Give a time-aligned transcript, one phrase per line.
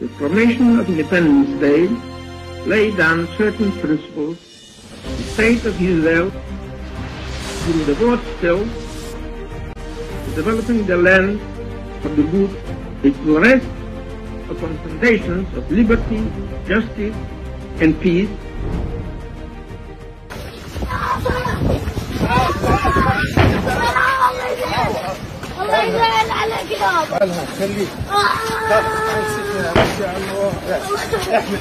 [0.00, 1.88] The Proclamation of Independence Day
[2.66, 4.36] laid down certain principles.
[5.02, 6.30] The state of Israel
[7.66, 8.62] will devote still
[9.74, 11.40] to developing the land
[12.04, 12.52] of the good.
[13.04, 13.64] It will rest
[14.50, 16.20] upon foundations of liberty,
[16.68, 17.16] justice,
[17.80, 18.28] and peace.
[25.56, 27.06] الله يزعل عليك يا
[29.61, 31.51] ما شاء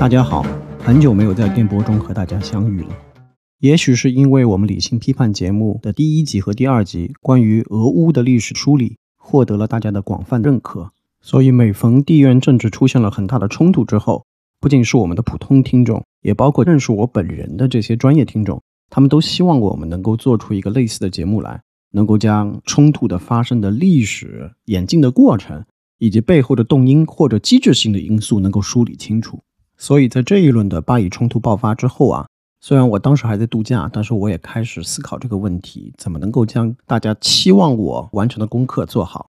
[0.00, 0.42] 大家好，
[0.78, 2.88] 很久没有在电波中和大家相遇了。
[3.58, 14.24] 也许是因为我们理性批判节目的第一集和第二集关于俄乌的历史梳理获得了大家的广泛认可，所以每逢地缘政治出现了很大的冲突之后，
[14.58, 21.60] 不仅是我们的普通听众，也包括认识我本人的这些专业听众，他们都希望我们能够做出一个类似的节目来，
[21.92, 25.62] 能够将冲突的发生的历史演进的过程，
[25.98, 29.38] 以及背后的动因或者机制性的因素能够梳理清楚。
[29.80, 32.26] 所以在这一轮的巴以冲突爆发之后啊，
[32.60, 39.26] 虽然我当时还在度假，但是我也开始思考这个问题，怎么能够将大家期望我完成的功课做好。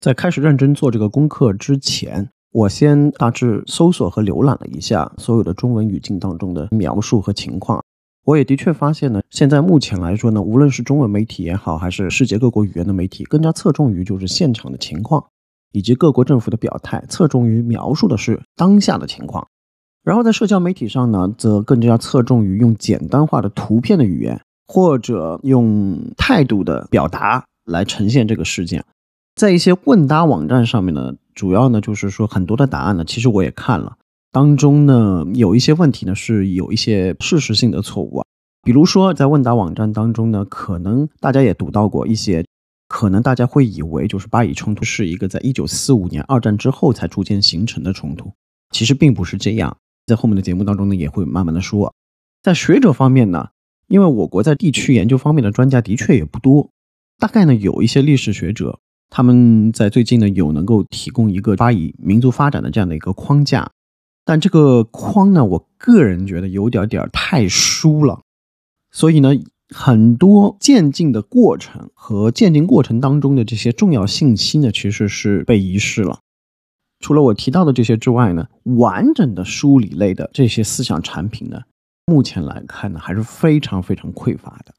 [0.00, 7.84] 在开始认真做这个功课之前，我先大致搜索和浏览了一下所有的中文语境当中的描述和情况。
[8.24, 15.22] 我也的确发现呢，现在目前来说呢，无论是中文媒体也好，还是世界各国语言的媒体，更加侧重于就是现场的情况，
[15.72, 19.46] 以及各国政府的表态，侧重于描述的是当下的情况。
[20.02, 28.84] 然后在社交媒体上呢，则更加侧重于用简单化的图片的语言，或者用态度的表达来呈现这个事件。
[29.36, 33.96] 在一些问答网站上面呢，主要呢就是说很多的答案呢，其实我也看了，
[34.32, 38.26] 当中呢有一些问题呢是有一些事实性的错误啊，
[38.64, 42.44] 比如说在问答网站当中呢，可能大家也读到过一些，
[42.88, 48.32] 可能大家会以为就是巴以冲突是一个在一九四五年二战之后才逐渐形成的冲突，
[48.70, 49.76] 其实并不是这样。
[50.06, 51.94] 在后面的节目当中呢，也会慢慢的说。
[52.42, 53.50] 在学者方面呢，
[53.86, 56.70] 因为我国在地区研究方面的专家的确也不多，
[57.18, 58.80] 大概呢有一些历史学者，
[59.10, 63.70] 他们在最近呢有能够提供一个巴以民族发展的这样的一个框架，
[64.24, 68.22] 但这个框呢，我个人觉得有点点太疏了，
[68.90, 69.30] 所以呢，
[69.68, 76.18] 很多渐进的过程和渐进过程当中的这些重要信息呢，其实是被遗失了。
[77.02, 81.60] 除了我提到的这些之外呢，完整的梳理类的这些思想产品呢，
[82.06, 84.72] 目前来看呢还是非常非常匮乏的。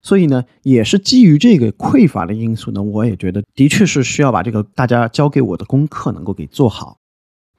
[0.00, 6.96] 所以呢，也是基于这个匮乏的因素呢，我也觉得的确是需要把这个大家交给我的功课能够给做好。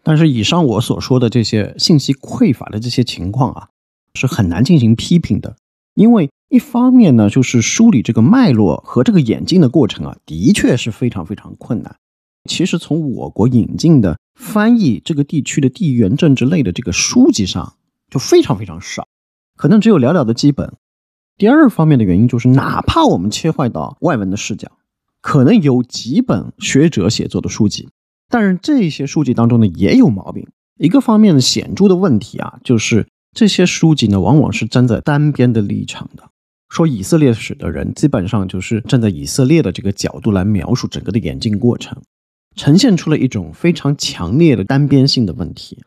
[0.02, 3.70] 但是以上我所说的这些信息匮乏的这些情况啊，
[4.16, 5.56] 是很难进行批评的，
[5.94, 11.98] 因为一方面呢，就是梳理这个脉络和这个演进的过程啊，的确是非常非常困难。
[12.50, 17.76] 其实从我国引进的翻译这个地区的地缘政治类的这个书籍上，
[18.10, 19.08] 就非常非常少，
[19.56, 20.74] 可能只有寥寥的几本。
[21.38, 24.72] 第二方面的原因就是，哪怕我们切换到外文的视角，
[25.22, 27.88] 可能有几本学者写作的书籍，
[28.28, 30.48] 但是这些书籍当中呢也有毛病。
[30.80, 36.24] 一个方面的显著的问题啊，就是这些书籍呢往往是站在单边的立场的，
[36.68, 42.02] 说以色列史的人基本上就是站在以色列的这个角度来描述整个的演进过程。
[42.60, 45.82] 呈现出了一种非常强烈的单边性的问题。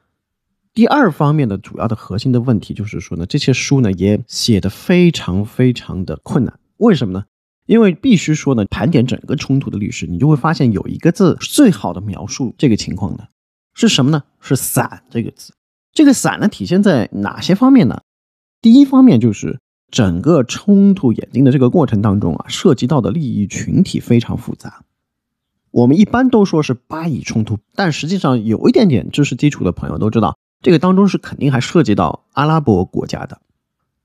[0.72, 6.58] 第二方面的主要的核心的问题就是说呢，这些书呢也写的非常非常的困难。
[6.78, 7.26] 为什么呢？
[7.66, 13.28] 因为必须说呢，盘点整个冲突的历史，你就会发现有一个字最好的描述这个情况的，
[13.74, 14.22] 是什么呢？
[14.40, 15.52] 是“散”这个字。
[15.92, 18.00] 这个“散”呢体现在哪些方面呢？
[18.62, 19.60] 第一方面就是
[19.90, 24.82] 整个冲突演进的这个过程当中啊，涉及到的利益群体非常复杂。
[25.72, 33.40] 我们一般都说是巴以冲突，但实际上有一点点知识基础的朋友都知道，这个当中是肯定还涉及到阿拉伯国家的，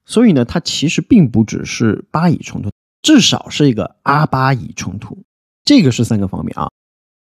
[0.06, 2.70] 所以呢，它其实并不只是巴以冲突，
[3.02, 5.20] 至少是一个阿巴以冲突，
[5.66, 6.70] 这个是三个方面啊。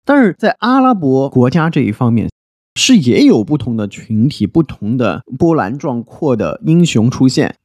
[0.05, 2.31] 但是在阿拉伯国家这一方面，
[2.75, 7.57] 是也有不同的群体、不同的波澜壮阔的英雄出现，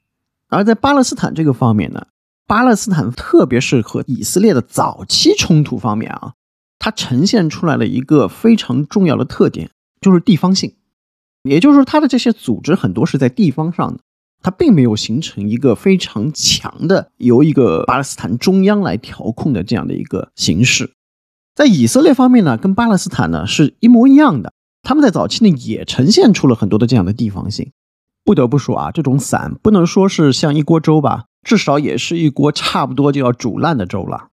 [0.48, 2.08] 而在巴勒斯坦这个方面呢，
[2.48, 6.32] 巴勒斯坦特别是和以色列的早期冲突方面啊。
[6.84, 9.70] 它呈现出来了一个非常重要的特点，
[10.00, 10.74] 就是地方性，
[11.44, 14.00] 也就是说，它的这些组织很多是在地方上的，
[14.42, 20.90] 它并没有形成一个非常强的由一个巴勒斯坦中央来调控的这样的一个形式。
[21.54, 24.52] 在以色列方面呢，跟巴勒斯坦呢是一模一样的，
[24.82, 27.70] 他们在早期呢也呈现出了很多的这样的地方性。
[28.24, 34.30] 不得不说啊，这种散不能说是像一锅粥吧，至少也是一锅差不多就要煮烂的粥了。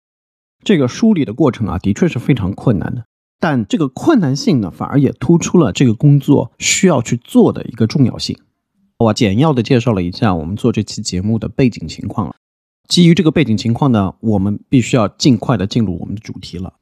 [0.64, 3.04] 这个梳理的过程啊，的确是非常困难的。
[3.40, 8.36] 但这个困难性呢，反而也突出了这个工作需要去做的一个重要性。
[8.98, 12.34] 我简要的介绍了一下我们做这期节目的背景情况了。
[12.88, 16.74] 基于这个背景情况呢，我们必须要尽快的进入我们的主题了。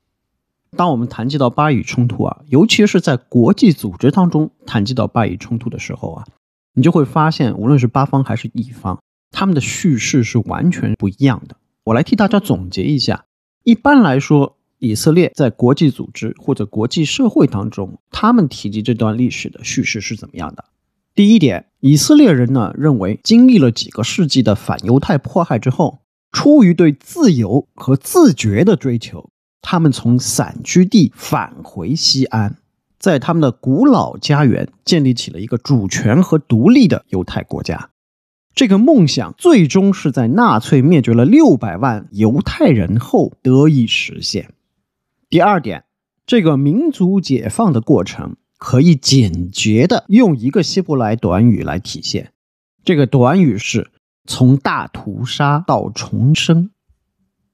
[0.75, 6.25] 当我们谈及到巴以冲突啊，尤其是在国际组织当中谈及到巴以冲突的时候啊，
[6.73, 8.99] 你就会发现，无论是巴方还是乙方，
[9.31, 11.57] 他们的叙事是完全不一样的。
[11.85, 13.26] 我来替大家总结一下。
[13.67, 20.67] 一般来说，以色列在国际组织或者国际社会当中，他们提及这段历史的叙事是怎么样的？
[21.17, 25.99] 第一点，以色列人呢认为，经历了几个世纪的反犹太迫害之后，
[26.31, 29.31] 出于对自由和自觉的追求，
[29.61, 32.59] 他们从散居地返回西安，
[33.01, 37.91] 在他们的古老家园建立起了一个主权和独立的犹太国家。
[38.57, 44.55] 这个梦想最终是在纳粹灭绝了六百万犹太人后得以实现。
[45.29, 45.85] 第二点，
[46.27, 52.33] 这个民族解放的过程可以简洁的用一个希伯来短语来体现，
[52.83, 53.91] 这个短语是
[54.25, 56.71] 从大屠杀到重生。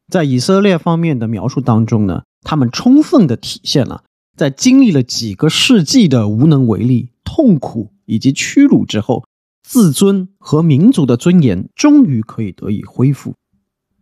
[0.09, 4.05] 在以色列方面的描述当中呢，他们充分的体现了
[4.37, 9.25] 在经历了几个世纪的无能为力、痛苦以及屈辱之后。
[9.63, 13.35] 自尊和民族的尊严终于可以得以恢复。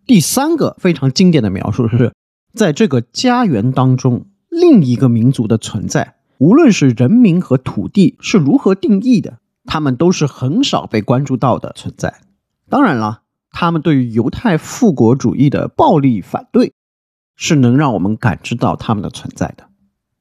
[0.07, 2.13] 第三个非常经典的描述是，
[2.55, 12.21] 在这个家园当中，另一个民族的存在，无论是人民和土地是如何定义的，他们都是很少被关注到的存在。
[12.69, 13.23] 当然了，
[13.53, 16.73] 他们对于犹太复国主义的暴力反对，
[17.37, 19.69] 是能让我们感知到他们的存在的。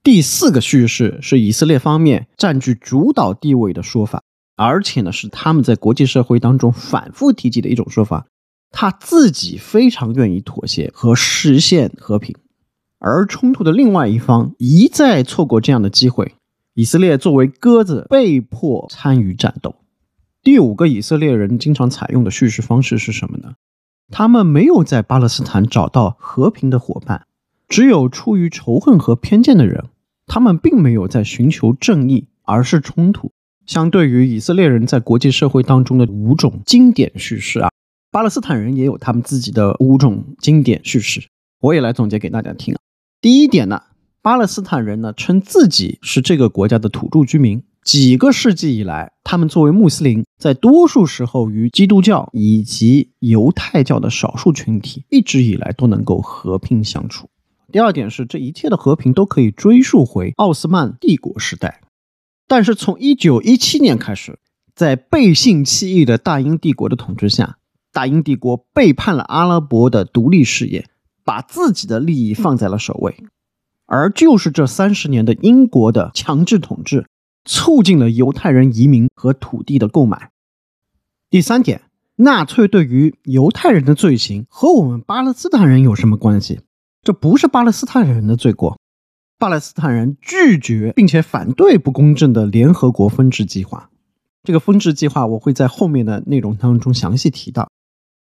[0.03, 4.21] 第四个叙事是以色列方面占据主导地位的说法。
[4.61, 8.25] 而且呢，是他们在国际社会当中反复提及的一种说法，
[8.71, 12.35] 他自己非常愿意妥协和实现和平，
[13.00, 16.35] 而冲突的另外一方一再错过这样的机会。
[16.73, 19.75] 以色列作为鸽子被迫参与战斗。
[20.44, 23.53] 第五个以色列人经常采用的叙事方式是什么呢？
[24.12, 27.25] 他们没有在巴勒斯坦找到和平的伙伴，
[27.69, 29.85] 只有出于仇恨和偏见的人。
[30.27, 33.31] 他们并没有在寻求正义，而是冲突。
[33.69, 37.69] 相对于以色列人在国际社会当中的五种经典叙事啊，
[38.10, 41.21] 巴勒斯坦人也有他们自己的五种经典叙事，
[41.62, 42.80] 我也来总结给大家听啊。
[43.21, 43.83] 第一点呢，
[44.24, 57.30] 巴勒斯坦人呢称自己是这个国家的土著居民，几个世纪以来，他们作为穆斯林，在多数时候与基督教以及犹太教的少数群体一直以来都能够和平相处。
[57.72, 61.81] 第二点是，这一切的和平都可以追溯回奥斯曼帝国时代。
[62.50, 64.40] 但是从一九一七年开始，
[64.74, 67.60] 在背信弃义的大英帝国的统治下，
[67.94, 70.90] 大英帝国背叛了阿拉伯的独立事业，
[71.24, 73.16] 把自己的利益放在了首位。
[73.86, 77.06] 而就是这三十年的英国的强制统治，
[77.46, 80.32] 促进了犹太人移民和土地的购买。
[81.29, 81.84] 第三点，
[82.15, 86.62] 纳粹对于犹太人的罪行和我们巴勒斯坦人有什么关系？
[87.03, 88.79] 这不是巴勒斯坦人的罪过。
[89.39, 93.89] 巴勒斯坦人拒绝并且反对不公正的联合国分治计划。
[94.43, 97.69] 这个分治计划我会在后面的内容当中详细提到。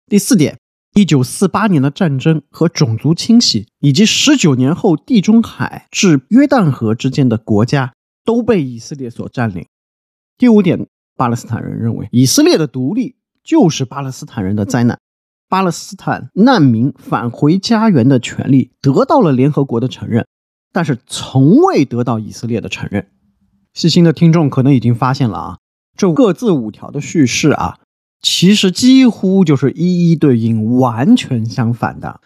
[0.07, 0.57] 第四点，
[0.95, 7.93] 一九四八年的战争和种族清洗，以及十九年后地中海至约旦河之间的国家
[8.23, 9.65] 都被以色列所占领。
[10.37, 14.97] 第五点，巴勒斯坦人认为以色列的独立就是巴勒斯坦人的灾难。
[15.49, 20.25] 巴勒斯坦难民返回家园的权利得到了联合国的承认。
[20.73, 23.07] 但是从未得到以色列的承认。
[23.73, 25.57] 细心的听众可能已经发现了啊，
[25.95, 27.79] 这各自五条的叙事啊，
[28.21, 32.19] 其实几乎就是一一对应、完全相反的。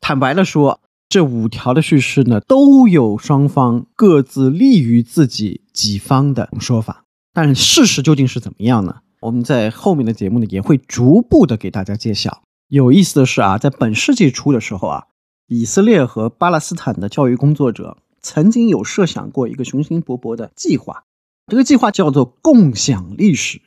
[0.00, 7.04] 坦白的说，这五条的叙事呢，都有双方各自利于自己己方的说法。
[7.32, 8.96] 但事实究竟是怎么样呢？
[9.20, 12.42] 我们在后面的节目呢，也会逐步的给大家揭晓。
[12.68, 15.04] 有意思的是啊，在本世纪初的时候啊。
[15.52, 21.04] 以色列和巴勒斯坦的教育工作者曾经有设想过一个雄心勃勃的计划，
[21.46, 23.60] 这个计划叫做共享历史。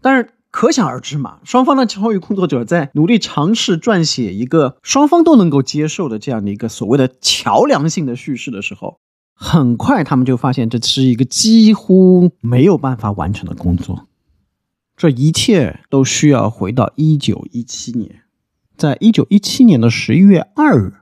[0.00, 9.00] 但是可想而知嘛，双方的教育工作者在努力尝试撰写一个双方都能够接受的这样的一个所谓的桥梁性的叙事的时候，
[9.34, 14.06] 很快他们就发现这是一个几乎没有办法完成的工作。
[14.96, 18.22] 这一切都需要回到一九一七年，
[18.78, 20.92] 在一九一七年的十一月二日，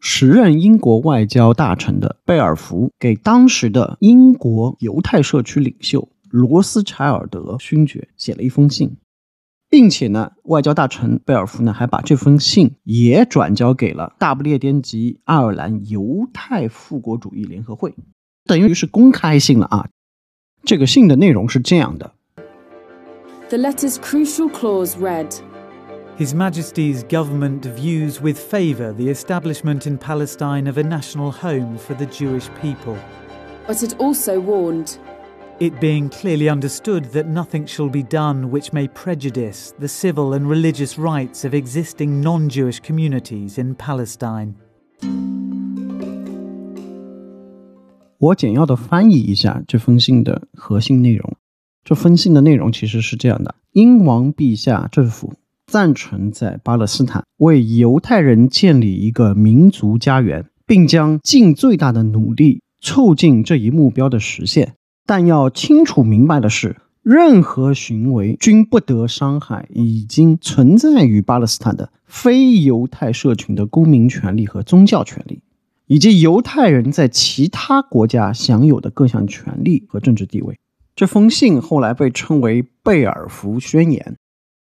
[0.00, 8.98] 时任英国外交大臣的贝尔福给当时的英国犹太社区领袖罗斯柴尔德勋爵写了一封信，
[9.70, 17.94] 并且呢，外交大臣贝尔福呢还把这封信也转交给了大不列颠及爱尔兰犹太复国主义联合会，
[18.44, 19.88] 等于是公开信了啊。
[20.64, 22.12] 这个信的内容是这样的。
[23.48, 25.34] The letter's crucial clause read
[26.17, 31.93] His Majesty's government views with favour the establishment in Palestine of a national home for
[31.93, 32.97] the Jewish people.
[33.67, 34.97] But it also warned
[35.59, 40.47] It being clearly understood that nothing shall be done which may prejudice the civil and
[40.47, 44.53] religious rights of existing non Jewish communities in Palestine.
[48.19, 51.35] 我简要的翻译一下这封信的核心内容。
[51.83, 55.33] 这封信的内容其实是这样的：英王陛下政府
[55.72, 64.74] 赞成在巴勒斯坦为犹太人建立一个民族家园，并将尽最大的努力促进这一目标的实现。
[65.06, 75.40] 但要清楚明白的是，任何行为均不得伤害已经存在于巴勒斯坦的非犹太社群的公民权利和宗教权利，
[75.86, 80.58] 以及犹太人在其他国家享有的各项权利和政治地位。
[80.94, 84.16] 这封信后来被称为贝尔福宣言。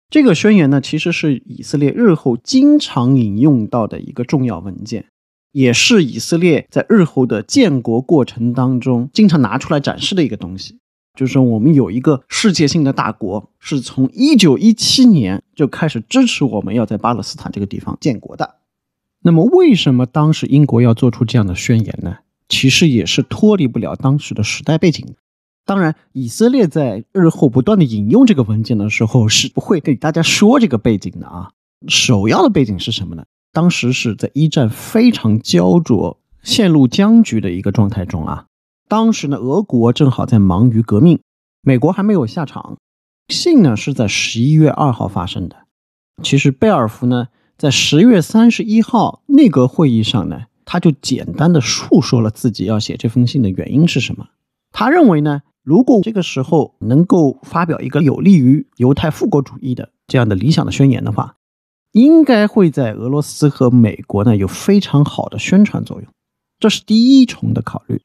[0.08, 5.06] 这个宣言呢，其实是以色列日后经常引用到的一个重要文件，
[5.52, 10.78] 也是以色列在日后的建国过程当中经常拿出来展示的一个东西。
[11.14, 18.56] 就是说，我们有一个世界性的大国，是从一九一七年就开始支持我们要在巴勒斯坦这个地方建国的。
[19.22, 22.18] 那么，为什么当时英国要做出这样的宣言呢？
[22.48, 25.16] 其实也是脱离不了当时的时代背景。
[25.66, 31.50] 当然，以色列在日后不断的引用这个文件的时候，是不会给大家说这个背景的啊。
[31.88, 33.24] 首要的背景是什么呢？
[33.52, 38.46] 当时是在一战非常焦灼、陷入僵局的一个状态中啊。
[38.86, 41.18] 当时呢，俄国正好在忙于革命，
[41.62, 42.76] 美国还没有下场。
[43.28, 45.56] 信呢是在十一月二号发生的。
[46.22, 47.26] 其实贝尔福呢，
[47.58, 54.28] 在十月三十一号内阁会议上呢，他就简单的述说了自己要写这封信的原因是什么。
[54.70, 55.42] 他认为呢。
[55.66, 61.34] 如果这个时候能够发表一个有利于犹太复国主义的这样的理想的宣言的话，
[61.90, 66.08] 应该会在俄罗斯和美国呢有非常好的宣传作用。
[66.60, 68.00] 这是第一重的考虑。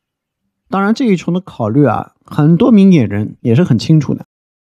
[0.72, 4.26] 当然，这一重的考虑啊，很多明眼人也是很清楚的。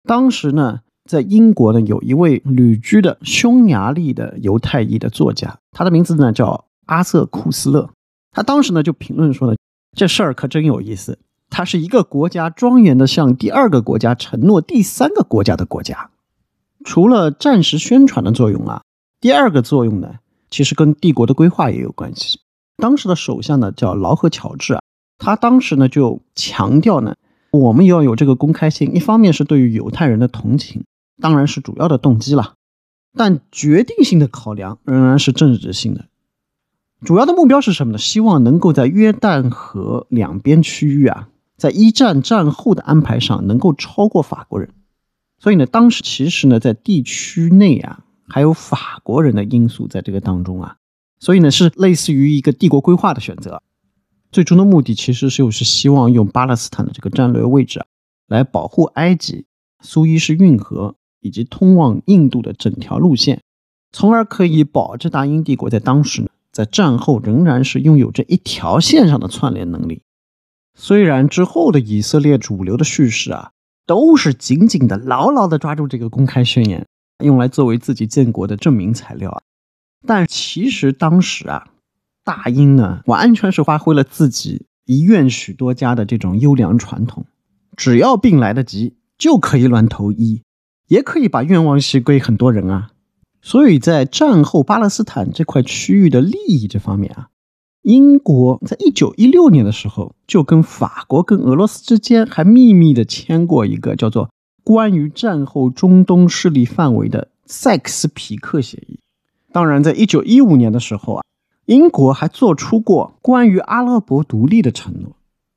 [0.08, 7.90] 当时呢，在英国呢有一位旅居的匈牙利的犹太裔的作家，他的名字呢叫阿瑟库斯勒。
[8.30, 9.58] 他当时呢就评论说呢，
[9.98, 11.18] 这事儿可真有意思。
[11.50, 16.10] 它是一个国家庄严的向第二个国家承诺第三个国家的国家，
[16.84, 18.82] 除了战时宣传的作用啊，
[19.22, 20.16] 第二个作用呢，
[20.50, 22.40] 其实跟帝国的规划也有关系。
[22.78, 24.82] 当时的首相呢叫劳合乔治啊，
[25.18, 27.16] 他当时呢就强调呢，
[27.52, 30.84] 我们要有这个公开性，一方面是对于犹太人的同情，
[31.22, 32.56] 当然是主要的动机了，
[33.16, 36.06] 但决定性的考量仍然是政治性的。
[37.06, 38.00] 主要的目标是什么呢？
[38.00, 41.30] 希望能够在约旦河两边区域啊。
[41.58, 44.70] 在一战战后的安排上，能够超过法国人，
[45.40, 50.78] 所以呢，当时其实呢，在地区内啊，还有法国人的因素在这个当中啊，
[51.20, 53.62] 所以呢，是类似于一个帝国规划的选择。
[54.32, 57.86] 最终的目的其实就是希望用巴勒斯坦的这个战略位置啊，
[58.28, 59.46] 来保护埃及、
[59.80, 63.42] 苏伊士运河以及通往印度的整条路线，
[63.94, 70.02] 从而可以保证大英帝国在当时呢，在战后仍然是拥有这一条线上的串联能力。
[70.76, 73.52] 虽然之后的以色列主流的叙事啊，
[73.86, 76.86] 都是紧紧的、牢牢的抓住这个公开宣言，
[77.24, 79.42] 用来作为自己建国的证明材料啊，
[80.06, 81.68] 但其实当时啊，
[82.24, 87.26] 大英呢完全是发挥了自己一愿许多家的这种优良传统，
[87.78, 90.44] 只要病来得及，就可以乱投医，
[90.88, 92.92] 也可以把愿望许归很多人啊。
[93.42, 97.30] 所以在战后巴勒斯坦这块区域的利益这方面啊。
[97.86, 104.26] 英国在一九一六年的时候，就跟法国跟俄罗斯之间还秘密的签过一个叫做
[104.64, 108.96] 《关于战后中东势力范围的塞克斯皮克协议》。
[109.54, 111.24] 当然，在一九一五年的时候啊，
[111.68, 115.12] 英国还做出过关于阿拉伯独立的承诺。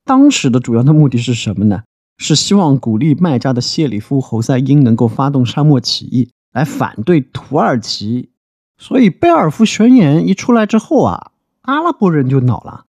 [0.04, 1.85] 当时的主要的目的是什么呢？
[2.18, 8.28] 是希望鼓励麦加的谢里夫侯赛因能够发动沙漠起义来反对土耳其。
[8.76, 11.30] 所以贝尔福宣言一出来之后啊。
[11.68, 12.87] 阿拉伯人就恼了，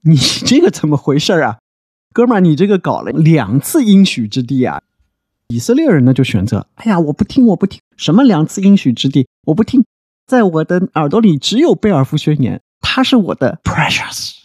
[0.00, 1.58] 你这个怎么回事啊，
[2.14, 4.80] 哥们儿，你这个搞了两次应许之地啊！
[5.48, 9.84] 以色列人呢就选择，哎呀，我不听，我不听，什么两次应许之地，我不听，
[10.26, 14.36] 在我的耳朵里只有贝尔福宣言，它是我的 precious。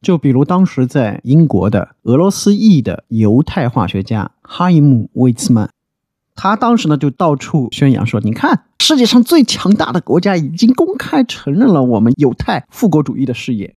[0.00, 5.68] 就比如当时在英国的俄罗斯裔的犹太化学家哈伊姆·魏茨曼，
[6.36, 13.74] 他当时呢就到处宣扬说，你看，世界上最强大的国家已经公开承认了我们犹太复国主义的事业。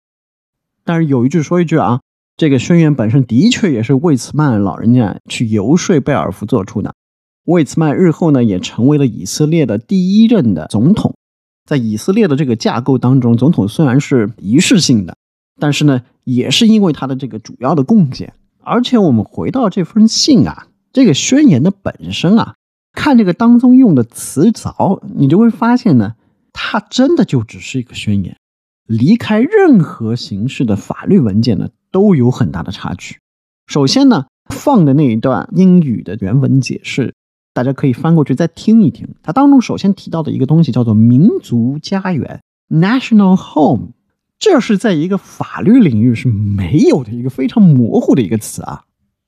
[0.82, 2.00] 但是有一句说一句啊。
[2.38, 6.92] 这个宣言本身的确也是魏茨曼老人家去游说贝尔福做出的。
[7.46, 11.14] 魏茨曼日后呢，也成为了以色列的第一任的总统。
[11.64, 15.16] 在以色列的这个架构当中，总统虽然是仪式性的，
[15.58, 18.34] 但是呢，也是因为他的这个主要的贡献。
[18.62, 22.54] 而且我们回到这封信啊，这个宣言的本身啊，
[22.94, 26.14] 看这个当中用的词藻，你就会发现呢，
[26.54, 28.38] 它真的就只是一个宣言，
[28.86, 31.68] 离开任何形式的法律文件呢。
[31.92, 33.18] 都有很大的差距。
[33.66, 37.14] 首先呢，放的那一段英语的原文解释，
[37.52, 39.08] 大家可以翻过去再听一听。
[39.22, 43.92] 它当中首先提到的一个东西叫做“民族家园 ”（national home），
[44.38, 48.84] 这是在一个法律领域是没有的一个非常模糊的一个词啊。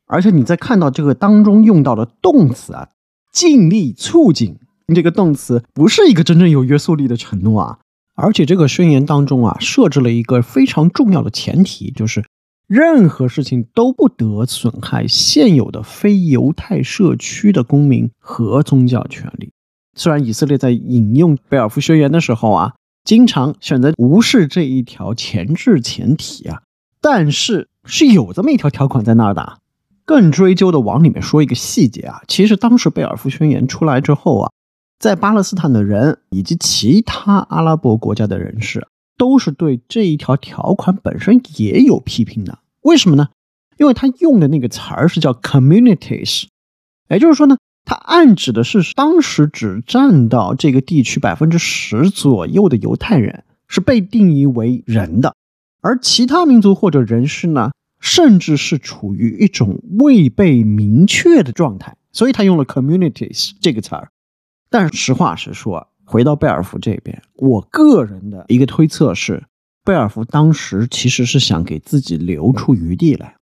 [0.08, 2.88] 而且你在看到这个当中用到的动词啊
[3.32, 4.56] ，“尽力促进”
[4.94, 7.78] 这个动词，不是一个真正有约束力的承诺啊。
[8.14, 12.24] 而且这个宣言当中啊，设置了一个非常重要的前提，就是。
[12.66, 19.50] 任何事情都不得损害现有的非犹太社区的公民和宗教权利。
[19.96, 22.74] 虽然以色列在引用贝尔福宣言的时候啊，
[23.04, 26.60] 经常选择无视这一条前置前提啊，
[27.00, 29.60] 但是是有这么一条条款在那儿的。
[30.08, 34.50] 更追究的往里面说一个细节啊，其实当时贝尔福宣言出来之后啊，
[34.98, 38.88] 在巴勒斯坦的人以及其他阿拉伯国家的人士。
[39.18, 43.30] 都是对这一条条款本身也有批评的，为什么呢？
[43.76, 46.44] 因为他用的那个词儿是叫 communities，
[47.10, 55.34] 也就是说呢，他暗指的是当时只占到这个地区百分之十左右的犹太人是被定义为人的，
[55.80, 64.10] 而其他民族或者人士呢，甚至是处于一种未被明确的状态，所以他用了 communities 这个词儿。
[64.70, 65.88] 但是实话实说。
[66.10, 69.44] 回到贝尔福这边，我个人的一个推测是，
[69.84, 73.36] 贝尔福当时其实是想给自己留出余地来。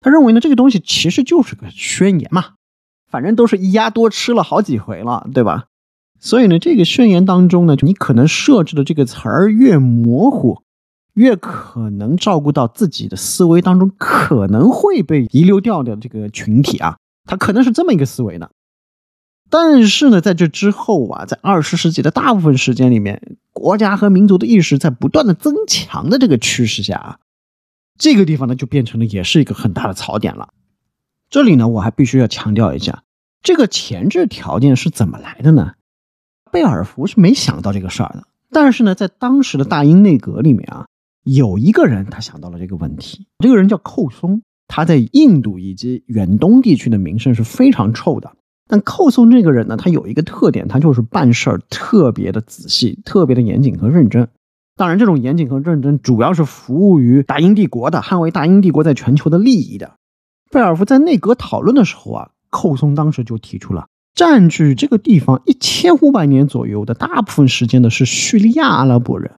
[0.00, 2.50] 他认为呢，这个东西其实就是个宣言嘛，
[3.10, 5.64] 反正都是一鸭多吃了好几回了，对吧？
[6.20, 10.62] 所以呢，这个宣言当中呢，你可能设置的这个词儿越模糊，
[11.14, 18.48] 越可能照顾到自己的思维当中可能会被遗留掉的这个群体啊，他可能是这么一个思维呢。
[19.50, 27.18] 但是呢，在这之后啊，在二十世纪的大部分时间里面，国家和民族的意识在不断的增强的这个趋势下啊，
[27.98, 30.48] 这个地方呢就变成了也是一个很大的槽点了。
[31.28, 33.02] 这里呢，我还必须要强调一下，
[33.42, 35.74] 这个前置条件是怎么来的呢？
[36.50, 40.86] 贝尔福是没想到这个事儿的，但是呢，在当时的大英内阁里面啊，
[41.24, 48.32] 有一个人他想到了这个问题，这个人叫寇松，他在印度以及远东地区的名声是非常臭的。
[48.68, 54.28] 但寇松这个人呢，他有一个特点，他就是办事儿特别的仔细，特别的严谨和认真。
[54.76, 59.96] 当然，这种严谨和认真主要是服务于大英帝国的，捍卫大英帝国在全球的利益的。
[60.50, 69.32] 贝尔福在内阁讨论的时候啊，寇松当时就提出了，占据这个地方一千五百年左右的大部分时间的是叙利亚阿拉伯人，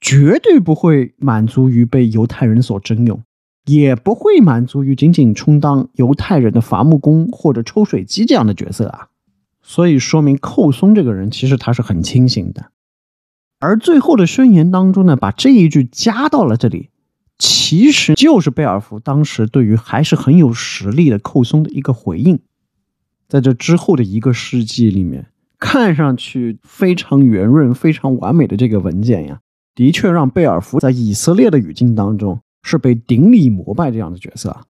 [0.00, 3.22] 绝对不会满足于被犹太人所征用。
[3.66, 9.08] 也不会满足于仅仅充当犹太人的伐木工或者抽水机这样的角色啊，
[9.62, 12.72] 所以说明寇松这个人其实他是很清醒的。
[13.60, 16.88] 而最后的宣言当中呢，把这一句加到了这里，
[17.38, 22.40] 其实就是贝尔福当时对于还是很有实力的寇松的一个回应。
[23.28, 25.26] 在这之后的一个世纪里面，
[25.58, 29.40] 看上去非常圆润、非常完美的这个文件呀，
[29.74, 32.40] 的确让贝尔福在以色列的语境当中。
[32.62, 34.66] 是被顶礼膜拜这样的角色，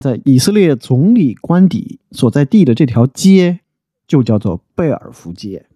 [0.00, 3.60] 在以色列总理官邸所在地的这条街
[4.08, 5.66] 就叫做贝尔福街，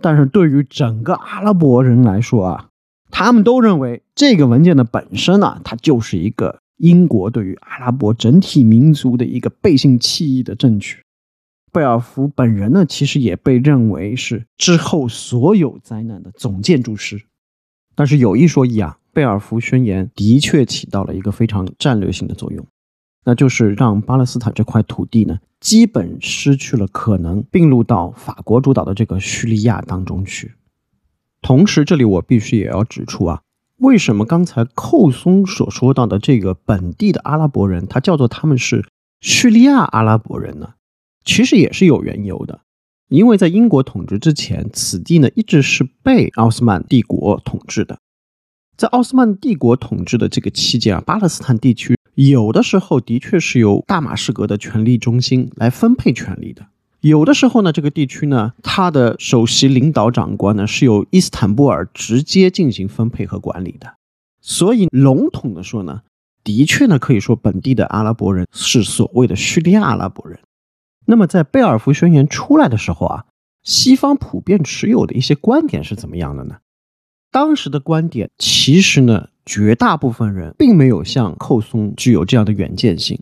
[0.00, 2.68] 但是对于整个阿拉伯人来说啊，
[3.10, 10.98] 他们都认为这个文件的本身呢，它就是一个英国对于阿拉伯整体民族的一个背信弃义的证据。
[11.72, 17.24] 贝尔福本人呢，其实也被认为是之后所有灾难的总建筑师，
[17.94, 18.98] 但是有一说一啊。
[19.14, 22.66] 贝尔福宣言的确起到了一个非常战略性的作用，
[23.24, 30.54] 那就是让巴勒斯坦这块土地呢，基本失去了可能并入到法国主导的这个叙利亚当中去。
[31.40, 33.42] 同时，这里我必须也要指出啊，
[33.78, 38.84] 为什么刚才寇松所说到的这个本地的阿拉伯人，他叫做他们是
[39.20, 40.74] 叙利亚阿拉伯人呢？
[41.24, 42.62] 其实也是有缘由的，
[43.14, 47.96] 因为在英国统治之前，此地呢一直是被奥斯曼帝国统治的。
[48.76, 56.66] 在奥斯曼帝国统治的这个期间啊，巴勒斯坦地区有的时候的确是由大马士革的权力中心来分配权力的。
[57.02, 63.94] 有的时候呢，这个地区呢，它的首席领导长官呢是由伊斯坦布尔直接进行分配和管理的。
[64.40, 66.02] 所以笼统的说呢，
[66.42, 70.40] 的确呢可以说本地的阿拉伯人是所谓的叙利亚阿拉伯人。
[71.06, 73.24] 那么在贝尔福宣言出来的时候啊，
[73.62, 76.56] 西方普遍持有的一些观点是怎么样的呢？
[77.30, 83.20] 当时的观点其实呢，绝大部分人并没有像寇松具有这样的远见性。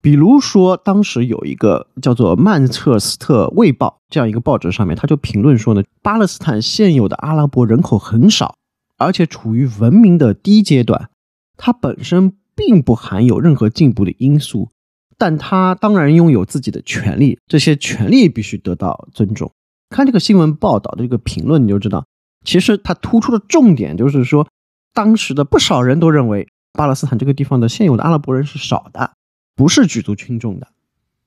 [0.00, 8.54] 比如说，当时有一个叫做《曼彻斯特卫报》这样一个报纸，上面他就评论说呢，巴勒斯坦现有的阿拉伯人口很少，
[8.98, 11.08] 而且处于文明的低阶段，
[11.56, 14.68] 它本身并不含有任何进步的因素，
[15.16, 19.50] 但他当然拥有自己的权利，这些权利必须得到尊重。
[19.90, 22.04] 看这个新闻报道的这个评论，你就知道，
[22.44, 24.48] 其实它突出的重点就是说，
[24.92, 29.12] 当时的不少人都认为巴勒斯坦这个地方的现有的阿拉伯人是少的。
[29.56, 30.66] 不是举足轻重的，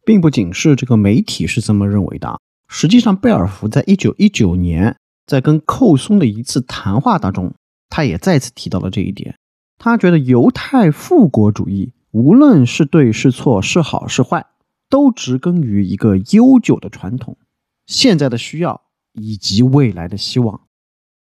[0.03, 2.37] 并不仅是这个媒体是这么认为的。
[2.67, 7.53] 实际上，贝尔福在一九一九年在跟寇松的一次谈话当中，
[7.89, 9.37] 他也再次提到了这一点。
[9.77, 14.45] 他觉得犹太复国主义无论是对是错是好是坏，
[14.89, 17.37] 都植根于一个悠久的传统、
[17.85, 18.81] 现在的需要
[19.13, 20.61] 以及未来的希望，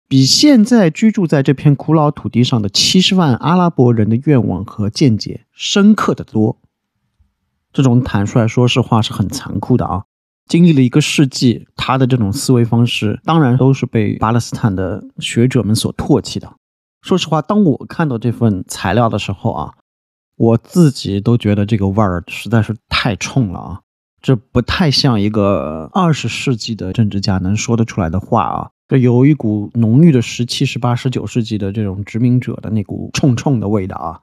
[0.07, 6.59] 比现在居住在这片古老土地上的七十万阿拉伯人的愿望和见解深刻的多。
[7.71, 10.03] 这种坦率，说实话是很残酷的啊！
[10.47, 16.53] 经历了一个世纪，他的这种思维方式当然都是被巴勒斯坦的学者们所唾弃的。
[17.01, 19.73] 说实话，当我看到这份材料的时候啊，
[20.35, 23.81] 我自己都觉得这个味儿实在是太冲了啊！
[24.21, 28.71] 这不太像一个二十世纪的政治家能说得出来的话啊！
[28.87, 34.21] 这有一股浓郁的十七、十八、十九世纪的这种殖民者的那股冲冲的味道啊！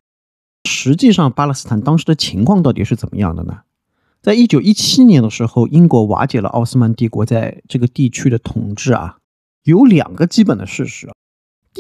[0.69, 3.61] 实际上，巴勒斯坦当时的情况到底是怎么样的呢？
[4.21, 9.19] 在一九一七年的时候，英国瓦解了奥斯曼帝国在这个地区的统治啊，
[9.65, 11.09] 有两个基本的事实。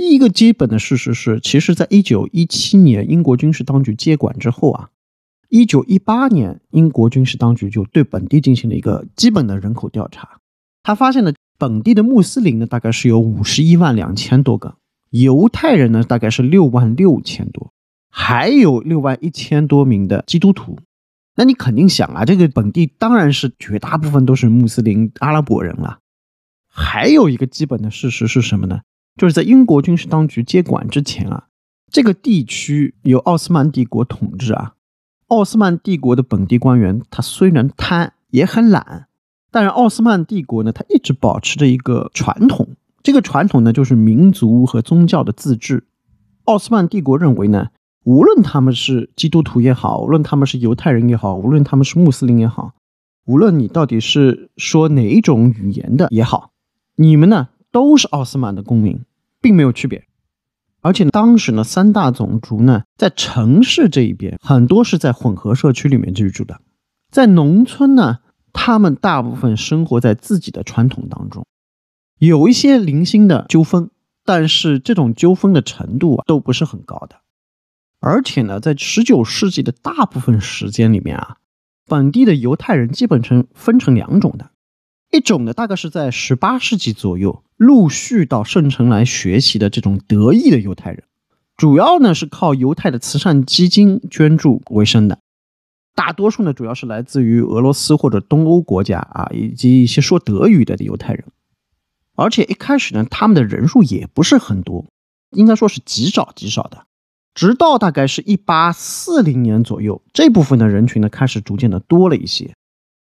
[0.00, 4.88] 第一个基本的事实是，其实在一九一七年英国军事当局接管之后啊，
[5.50, 10.38] 一九一八年英国军事当局就对本地进行了一个基本的人口调查，
[10.82, 14.78] 他发现了本地的穆斯林呢大概是有五十一万两千多个，
[15.10, 17.70] 犹太人呢大概是六万六千多。
[18.08, 20.78] 还有六万一千多名的基督徒，
[21.36, 25.98] 那你肯定想啊，这个本地当然是绝大部分都是穆斯林阿拉伯人了。
[26.66, 28.80] 还有一个基本的事实是什么呢？
[29.20, 31.48] 就是在英国军事当局接管之前啊，
[31.92, 34.76] 这个地区由奥斯曼帝国统治啊。
[35.26, 39.08] 奥斯曼帝国的本地官员他虽然贪也很懒，
[39.50, 42.68] 但是奥斯曼帝国呢，他一直保持着一个传统，
[43.02, 45.84] 这个传统呢就是民族和宗教的自治。
[46.44, 47.68] 奥斯曼帝国认为呢。
[48.04, 52.72] 无论他们是基督徒也好，无论他们是犹太人也好，无论他们是穆斯林也好，
[53.26, 56.52] 无论你到底是说哪一种语言的也好，
[56.96, 58.98] 你们呢都是奥斯曼的公民，
[59.40, 60.04] 并没有区别。
[60.82, 66.60] 而且当时呢，三大种族呢在城市这一边很多是在混合社区里面居住的，
[67.10, 68.20] 在农村呢，
[68.52, 71.46] 他们大部分生活在自己的传统当中，
[72.18, 73.90] 有一些零星的纠纷，
[74.24, 77.20] 但是这种纠纷的程度啊都不是很高的。
[78.00, 81.36] 而且呢，在十九世纪的大部分时间里面啊，
[81.86, 84.52] 本地的犹太人基本成分成两种的，
[85.10, 91.02] 一种呢大概是在十八世纪左右陆续到圣城来学习的这种德裔的犹太人，
[91.56, 95.18] 主要呢是靠犹太的慈善基金捐助为生的，
[95.94, 101.24] 大多数呢主要是来自于俄罗斯或者东欧国家啊，以及一些说德语的犹太人，
[102.14, 104.86] 而且一开始呢他们的人数也不是很多，
[105.30, 106.86] 应该说是极少极少的。
[107.34, 112.54] 直到大概是一八四零年左右，这部分的人群呢开始逐渐的多了一些。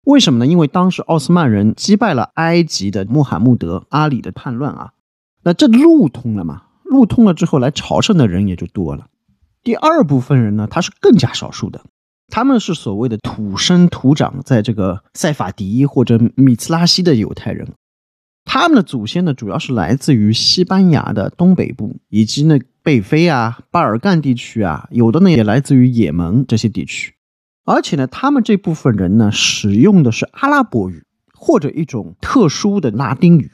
[0.04, 0.46] 为什么呢？
[0.46, 4.92] 因为当时奥斯曼人击败了埃及的穆罕默德阿里的叛乱啊，
[5.44, 6.62] 那这路通了嘛？
[6.84, 9.06] 路通了之后，来朝圣的人也就多了。
[9.62, 11.84] 第二部分人呢，他是更加少数的，
[12.28, 17.68] 他们是所谓的土生土长在这个塞法迪或者米兹拉西的犹太人。
[18.44, 27.14] 他们的祖先呢，主要是来自于西班牙的东北部，以及那北非啊、巴尔干地区啊，有的呢也来自于也门这些地区。
[27.64, 33.52] 而且呢，他们这部分人呢，使用的是阿拉伯语或者一种特殊的拉丁语。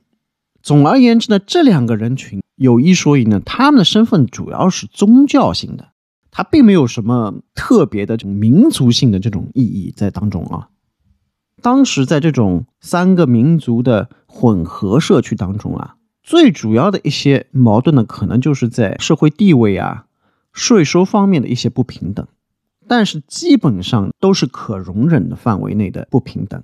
[0.62, 5.92] 总而言之呢，这两个人群有一说一呢，他们的身份主要是宗教性的，
[6.30, 10.68] 它并没有什么特别的这种民族性的这种意义在当中啊。
[11.60, 20.06] 当时在这种三个民族的混合社区当中啊，最主要的一些矛盾呢，可能就是在社会地位啊、
[20.52, 22.26] 税收方面的一些不平等，
[22.88, 26.62] 但是基本上都是可容忍的范围内的不平等。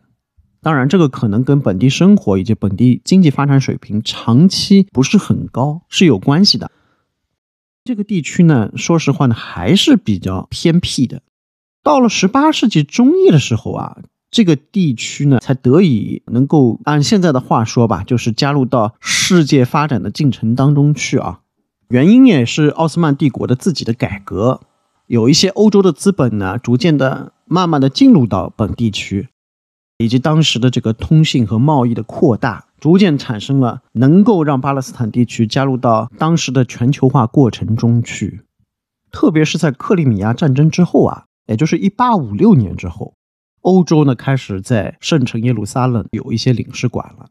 [0.62, 6.70] 当然，这个可能跟本地生活以及本地经济发展水平长期不是很高是有关系的。
[7.84, 11.22] 这个地区呢，说实话呢，还是比较偏僻的。
[11.82, 13.98] 到了十八世纪中叶的时候啊。
[14.30, 21.42] 这个地区呢，才得以能够按现在的话说吧，就是加入到世界发展的进程当中去啊。
[21.88, 24.62] 原因也是奥斯曼帝国的自己的改革，
[25.06, 29.28] 有一些欧洲的资本呢，逐渐的、慢慢的进入到本地区，
[29.98, 38.40] 以及当时的这个通信和贸易的扩大，逐渐产生了能够让巴勒斯坦地区加入到当时的全球化过程中去。
[39.12, 43.14] 特别是在克里米亚战争之后啊，也就是一八五六年之后。
[43.60, 47.28] 欧洲呢，开始在圣城耶路撒冷有一些领事馆了。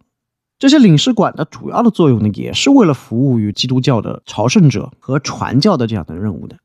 [0.58, 6.58] 这些领事馆的主要的作用呢，也是为了服务于基督教的朝圣者和传教的这样的任务的。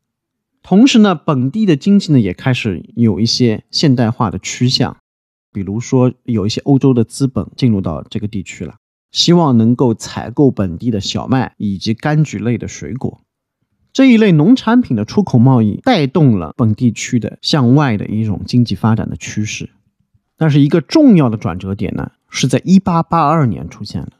[0.69, 4.99] 同时呢，本地的经济呢，也开始有一些现代化的趋向。
[5.51, 8.75] 比如说，有一些欧洲的资本进入到这个地区了，
[9.11, 13.23] 希望能够采购本地的小麦以及柑橘类的水果。
[13.95, 19.71] 这一类农产品的出口贸易带动了本地区的向外的一种经济发展的趋势，
[20.37, 24.11] 但是一个重要的转折点呢，是在1882年出现了。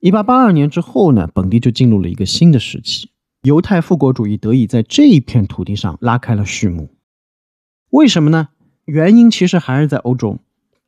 [0.00, 3.10] 1882年之后呢，本地就进入了一个新的时期，
[3.42, 6.90] 犹太复国主义得以在这一片土地上拉开了序幕。
[7.90, 8.50] 为什么呢？
[8.84, 10.38] 原因其实还是在欧洲。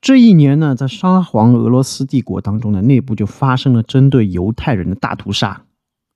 [0.00, 5.64] 这一年呢，在沙皇俄罗斯帝国当中的内部就发生了针对犹太人的大屠杀。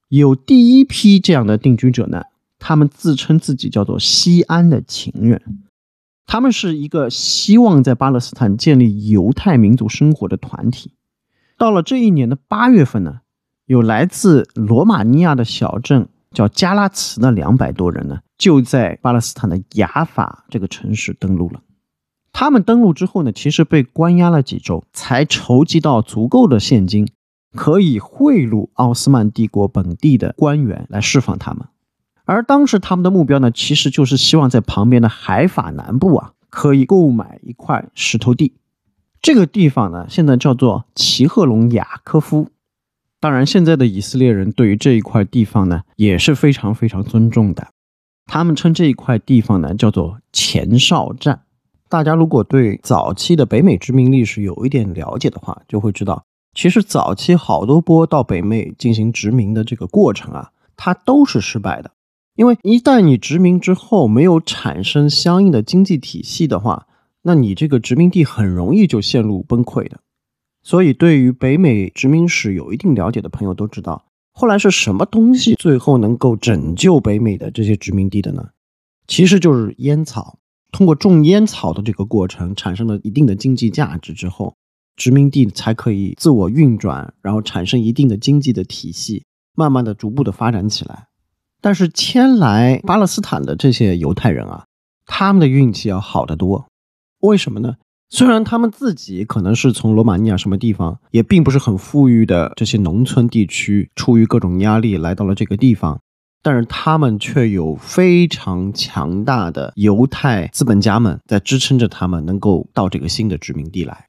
[0.09, 2.23] 有第一批这样的定居者呢，
[2.61, 5.65] 他们自称自己叫做西安的情人，
[6.25, 10.93] 他们是一个希望在巴勒斯坦建立犹太民族生活的团体。
[11.57, 13.23] 到了这一年的八月份呢，
[13.67, 21.61] 有来自罗马尼亚的小镇叫加拉茨的两百多人呢，就在巴勒斯坦的雅法这个城市登陆了。
[22.33, 27.09] 他们登陆之后呢，其实被关押了几周，才筹集到足够的现金。
[27.57, 31.67] 可以贿赂奥斯曼帝国本地的官员来释放他们，
[32.27, 38.53] 而当时他们的目标呢，其实就是希望在旁边的海法南部啊，可以购买一块石头地。
[39.23, 42.51] 这个地方呢，现在叫做齐赫隆雅科夫。
[43.21, 47.67] 当然，现在的以色列人对于这一块地方呢，也是非常非常尊重的。
[48.27, 51.43] 他们称这一块地方呢，叫做前哨站。
[51.89, 56.23] 大家如果对早期的北美殖民历史有一点了解的话，就会知道。
[56.55, 61.91] 其实早期好多波到北美进行殖民的这个过程啊，它都是失败的。
[62.37, 66.87] 因为一旦你殖民之后没有产生相应的经济体系的话，
[67.23, 69.99] 那你这个殖民地很容易就陷入崩溃的。
[70.69, 74.05] 所以，对于北美殖民史有一定了解的朋友都知道，
[74.35, 78.51] 后来是什么东西最后能够拯救北美的这些殖民地的呢？
[79.07, 80.39] 其实就是烟草。
[80.71, 84.57] 通过种烟草的这个过程，产生了一定的经济价值之后。
[84.95, 91.07] 殖民地才可以自我运转，然后产生一定的经济的体系，慢慢的、逐步的发展起来。
[91.63, 94.67] 但是迁来巴勒斯坦的这些犹太人啊，
[95.07, 96.67] 他们的运气要好得多。
[97.21, 97.77] 为什么呢？
[98.11, 106.01] 虽然他们自己可能是从罗马尼亚什么地方，也并不是很富裕的这些农村地区，出于各种压力来到了这个地方，
[106.43, 114.07] 但是他们却有非常强大的犹太资本家们在支撑着他们，能够到这个新的殖民地来。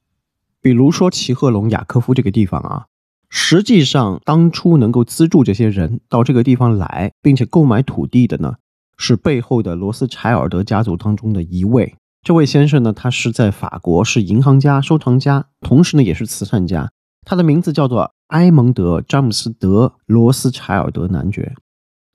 [0.62, 2.86] 比如说齐赫隆雅科夫这个地方啊，
[3.30, 8.56] 实际上当初能够资助这些人到这个地方来，并且购买土地的呢，
[8.98, 11.96] 是背后的罗斯柴尔德家族当中的一位。
[12.22, 16.92] 这位先生呢，他是在法国是银行家、收藏家，同时呢也是慈善家。
[17.26, 21.54] 他的名字叫做埃蒙德·詹姆斯·德·罗斯柴尔德男爵。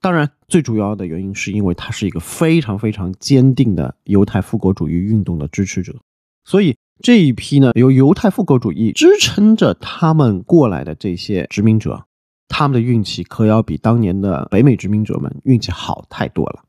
[0.01, 5.95] 当然，最主要的原因是因为他是一个非常非常坚定的犹太复国主义运动的支持者，
[6.43, 6.75] 所以。
[7.03, 12.05] 这一批呢，由犹太复国主义支撑着他们过来的这些殖民者，
[12.47, 16.63] 他们的运气可要比当年的北美殖民者们运气好太多了。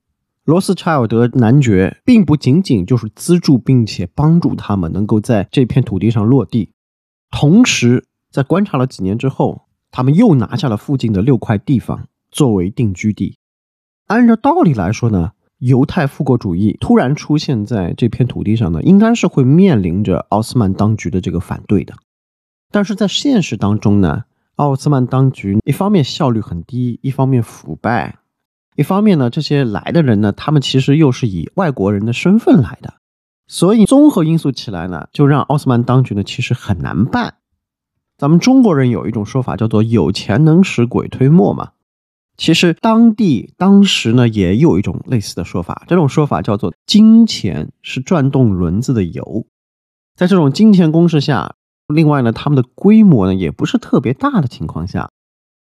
[0.47, 6.71] 罗斯柴尔德男爵并不仅仅就是资助并且帮助他们能够在这片土地上落地，
[7.33, 13.37] 同时在观察了几年之后，他们又拿下了附近的六块地方作为定居地。
[14.07, 15.33] 按照道理来说呢？
[15.59, 21.95] 犹太复国主义突然出现在这片土地上呢，应该是会面临着奥斯曼当局的这个反对的。
[22.71, 24.25] 但是在现实当中呢，
[24.57, 28.19] 奥斯曼当局一方面效率很低，一方面腐败，
[28.77, 32.95] 一方面呢，这些来的人呢，他们其实又是以外国人的身份来的，
[33.49, 37.37] 所以综合因素起来呢，就让奥斯曼当局呢其实很难办。
[38.19, 41.73] 咱们中国人有一种说法叫做“有钱能使鬼推磨”嘛，
[42.37, 49.47] 其实当地当时呢也有一种类似的说法，这种说法叫做“金钱是转动轮子的油”。
[50.17, 51.57] 在这种金钱攻势下，
[51.89, 55.11] 另外呢，他们的规模呢也不是特别大的情况下，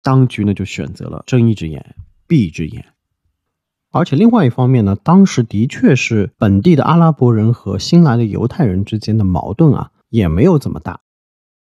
[0.02, 1.96] 当局呢就选择了睁一只眼
[2.28, 2.91] 闭一只眼。
[3.92, 11.02] 而且另外一方面呢，当时的确是本地的阿拉伯人和新来的犹太人之间的矛盾啊也没有这么大。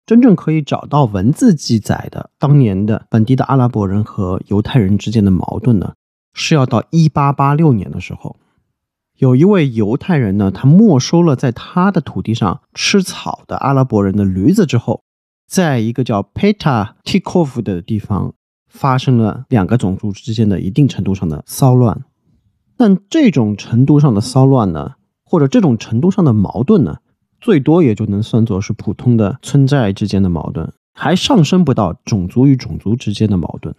[0.05, 5.95] 真正可以找到文字记载的当年的本地的阿拉伯人和犹太人之间的矛盾呢，
[6.33, 8.37] 是要到一八八六年的时候。
[9.19, 15.03] 有一位犹太人呢，他没收了在他的土地上吃草的阿拉伯人的驴子之后，
[15.49, 18.35] 在一个叫 Peta Tikov 的地方
[18.69, 22.05] 发生了两个种族之间的一定程度上的骚乱。
[22.77, 26.99] 但这种程度上的骚乱呢，或者这种程度上的矛盾呢，
[27.41, 33.75] 最多也就能算作是普通的村寨之间的矛盾，还上升不到种族与种族之间的矛盾。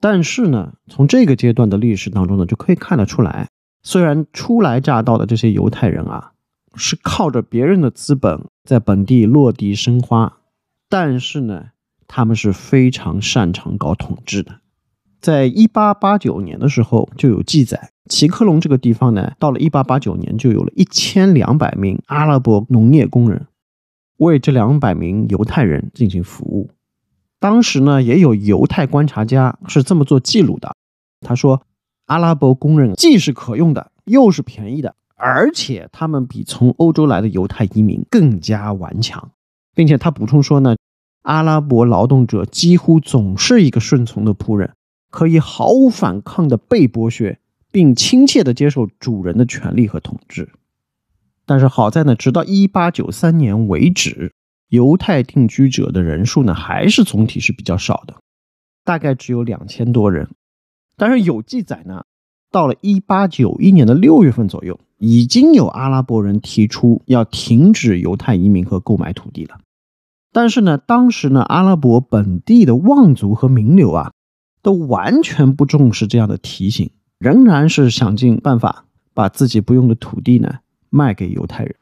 [0.00, 3.48] 但是呢，从这个阶段的历史当中呢，就可以看得出来。
[3.82, 6.32] 虽然初来乍到的这些犹太人啊，
[6.74, 10.38] 是靠着别人的资本在本地落地生花，
[10.88, 11.66] 但是呢，
[12.06, 14.60] 他们是非常擅长搞统治的。
[15.24, 23.46] 在一八八九年的时候就有记载，奇克隆这个地方呢，到了一八八九年就有了一千两百名阿拉伯农业工人
[24.18, 26.70] 为这两百名犹太人进行服务。
[27.40, 30.76] 当时呢，也有犹太观察家是这么做记录的，
[31.20, 31.62] 他说。
[32.06, 39.30] 阿拉伯工人既是可用的，又是便宜的，而且他们比从欧洲来的犹太移民更加顽强，
[39.74, 40.76] 并且他补充说呢，
[41.22, 44.74] 阿拉伯劳动者几乎总是一个顺从的仆人，
[45.14, 47.38] 可以毫无反抗的被剥削，
[47.70, 50.50] 并亲切的接受主人的权利和统治。
[51.46, 54.32] 但是好在呢，直到一八九三年为止，
[54.70, 58.16] 犹太定居者的人数呢还是总体是比较少的，
[58.82, 60.28] 大概只有两千多人。
[60.96, 62.02] 但是有记载呢，
[62.50, 69.60] 到了一八九一年的六月份左右，已经有阿拉伯人提出要停止犹太移民和购买土地了。
[70.32, 74.10] 但是呢，当时呢，阿拉伯本地的望族和名流啊，
[74.64, 80.56] 都完全不重视这样的提醒，仍然是想尽办法把自己不用的土地呢
[80.90, 81.76] 卖给犹太人。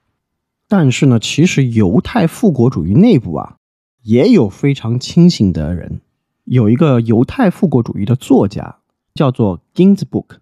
[0.69, 3.57] 但是呢，其实犹太复国主义内部啊，
[4.03, 6.03] 也有非常清醒的人，
[6.45, 8.81] 有一个犹太复国主义的作家。
[9.15, 10.39] 叫做 Ginsburg，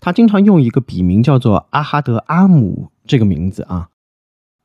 [0.00, 3.90] 他经常用一个笔名叫做阿哈德阿姆这个名字啊。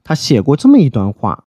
[0.03, 1.43] 他写过这么一段话，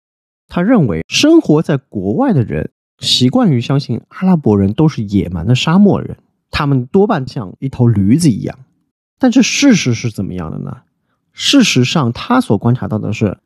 [0.50, 6.18] 他认为生活在国外的人习惯于相信阿拉伯人都是野蛮的沙漠人，
[6.52, 8.60] 他们多半像一头驴子一样。
[9.18, 10.84] 但是事实是怎么样的呢？
[11.32, 13.40] 事实上，他所观察到的是，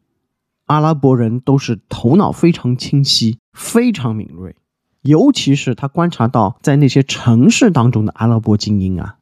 [0.66, 4.56] 阿拉伯人都是头脑非常清晰，非常敏锐。
[5.02, 9.18] 尤其是他观察到，在那些城市当中的阿拉伯精英啊，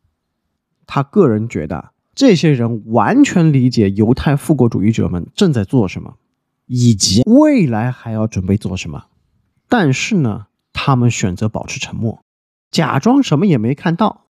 [0.85, 6.15] 他个人觉得这些人完全理解犹太复国主义者们正在做什么，
[6.65, 9.05] 以及未来还要准备做什么。
[9.69, 12.23] 但是呢，他们选择保持沉默，
[12.71, 14.25] 假装什么也没看到。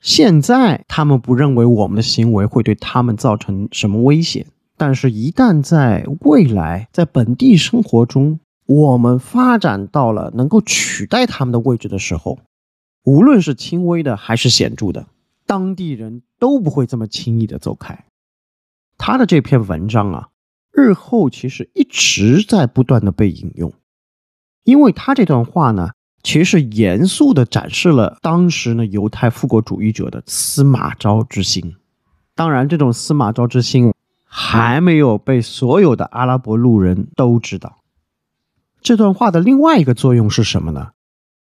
[0.00, 4.46] 现在他们不认为我们的行为会对他们造成什么威胁，
[4.76, 12.38] 但是，一旦在未来在本地生活中，我们发展到了能够取代他们的位置的时候，
[13.02, 15.06] 无论是轻微的还是显著的，
[15.46, 18.04] 当地人都不会这么轻易的走开。
[18.96, 20.28] 他的这篇文章啊，
[20.70, 23.72] 日后其实一直在不断的被引用，
[24.68, 31.74] 因为他这段话呢，其实严肃的展示了当时呢犹太复国主义者的司马昭之心。
[32.34, 37.78] 当然，这种司马昭之心还没有被所有的阿拉伯路人都知道。
[38.82, 40.88] 这段话的另外一个作用是什么呢？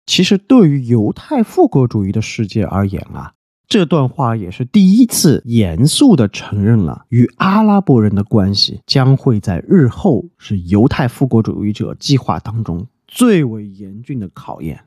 [0.07, 3.35] 其实对于犹太复国主义的世界而言啊，
[3.69, 12.85] 这段话也是第一次严肃地承认了与阿拉伯人的关系将会在日后是犹太复国主义者计划当中
[13.15, 14.87] 最为严峻的考验。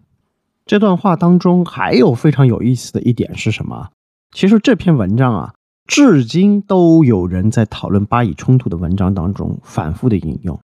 [0.66, 3.92] 这段话当中还有非常有意思的一点是什么？
[4.34, 5.54] 其实这篇文章啊，
[5.88, 10.60] 至今都有人在讨论巴以冲突的文章当中反复的引用。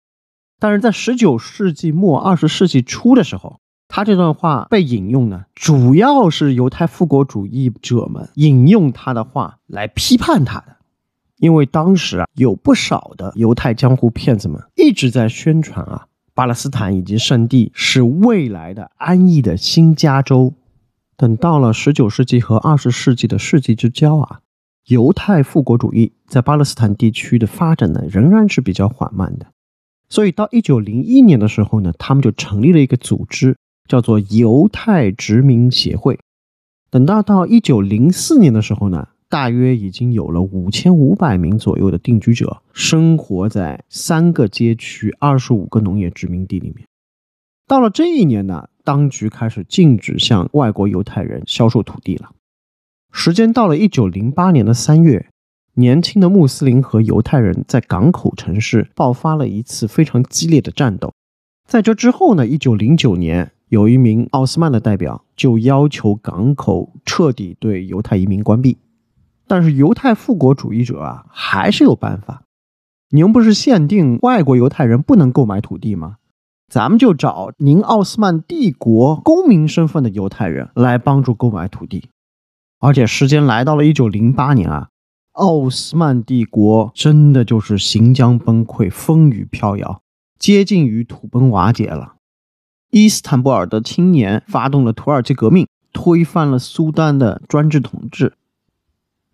[0.59, 10.77] 但是在十九世纪末二十世纪初的时候，他这段话被引用呢，主要是犹太复国主义者们引用他的话来批判他的，
[11.37, 16.07] 因为当时啊有不少的犹太江湖骗子们一直在宣传啊，
[16.41, 20.55] 巴勒斯坦以及圣地是未来的安逸的新加州。
[21.15, 24.39] 等到了十九世纪和二十世纪的世纪之交啊，
[24.87, 29.51] 犹太复国主义在巴勒斯坦地区的发展呢，仍然是比较缓慢的。
[30.09, 33.55] 所以到一九零一年的时候呢，他们就成立了一个组织，
[33.87, 36.17] 叫做犹太殖民协会。
[36.89, 46.85] 等到到一九零四年的时候呢，大约已经有了五千五百名左右的定居者生活在三个街区、二十五个农业殖民地里面。
[47.65, 52.31] 到了这一年呢，当局开始禁止向外国犹太人销售土地了。
[53.13, 55.29] 时间到了一九零八年的三月，
[55.75, 61.13] 年轻的穆斯林和犹太人在港口城市爆发了一次非常激烈的战斗。
[61.65, 68.77] 在这之后呢，一九零九年，有一名奥斯曼的代表就要求港口彻底对犹太移民关闭。
[69.51, 72.43] 但是犹太复国主义者啊，还是有办法。
[73.09, 76.15] 您不是限定外国犹太人不能购买土地吗？
[76.71, 82.07] 咱们就找您奥斯曼帝国公民身份的犹太人来帮助购买土地，
[82.79, 84.87] 而且时间来到了一九零八年啊，
[85.33, 90.01] 奥斯曼帝国真的就是行将崩溃，风雨飘摇，
[90.39, 92.13] 接近于土崩瓦解了。
[92.89, 98.31] 伊斯坦布尔的青年发动了土耳其革命，推翻了苏丹的专制统治。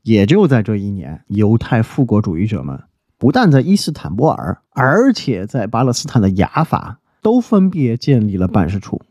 [0.08, 2.82] 也就在这一年，犹太复国主义者们
[3.18, 7.00] 不但在伊斯坦布尔，而且在巴勒斯坦的雅法。
[7.20, 9.02] 都分别建立了办事处，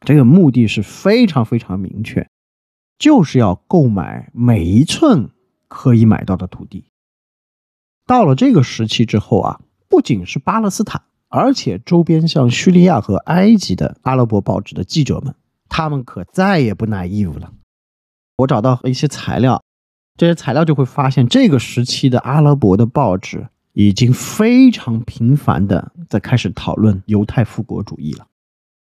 [0.00, 2.26] 这个目的是非常非常明确，
[2.98, 5.28] 就是要购买每一寸
[5.66, 6.86] 可以买到的土地。
[8.06, 15.34] 到了这个时期之后啊，不仅是巴勒斯坦，而且周边像叙利亚和埃及的阿拉伯报纸的记者们，
[15.68, 17.52] 他们可再也不耐 naive 了。
[18.38, 19.62] 我找到一些材料，
[20.18, 23.48] 这些材料就会发现，这个时期的阿拉伯的报纸。
[23.74, 28.26] 已经非常频繁的在开始讨论犹太复国主义了，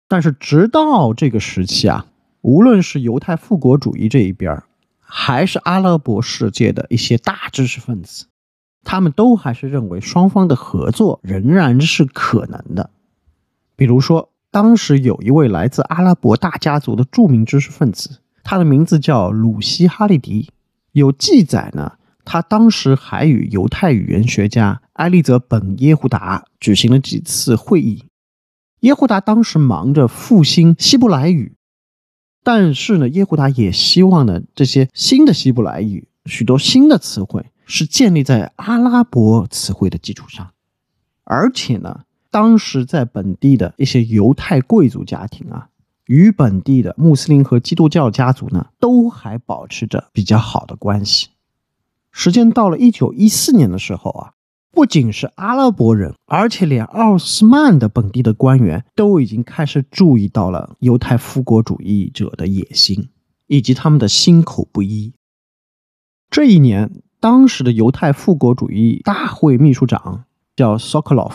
[0.07, 2.05] 但是直到这个时期啊，
[2.43, 4.63] 无论是犹太复国主义这一边，
[5.01, 8.27] 还是阿拉伯世界的一些大知识分子，
[8.85, 12.91] 他们都还是认为双方的合作仍然是可能的。
[13.75, 20.51] 比如说，当时有一位来自阿拉伯大家族的著名知识分子，他的名字叫鲁西哈利迪，
[20.93, 21.95] 有记载呢。
[22.25, 28.05] 他当时还与犹太语言学家埃利泽本耶胡达举行了几次会议。
[28.83, 31.57] 耶胡达当时忙着复兴希伯来语，
[32.45, 40.53] 但是呢，耶胡达也希望呢，这些新的希伯来语许多新的词汇是建立在阿拉伯词汇的基础上，
[41.25, 45.69] 而且呢，当时在本地的一些犹太贵族家庭啊，
[46.07, 51.29] 与本地的穆斯林和基督教家族呢，都还保持着比较好的关系。
[52.11, 54.33] 时间到了一九一四年的时候啊，
[54.71, 63.09] 不仅是阿拉伯人，而且连奥斯曼的本地的官员都已经开始注意到了犹太复国主义者的野心
[63.47, 65.15] 以及他们的心口不一。
[66.31, 70.25] 这一年，当时的犹太复国主义大会秘书长
[70.57, 71.33] 叫 Sokolov，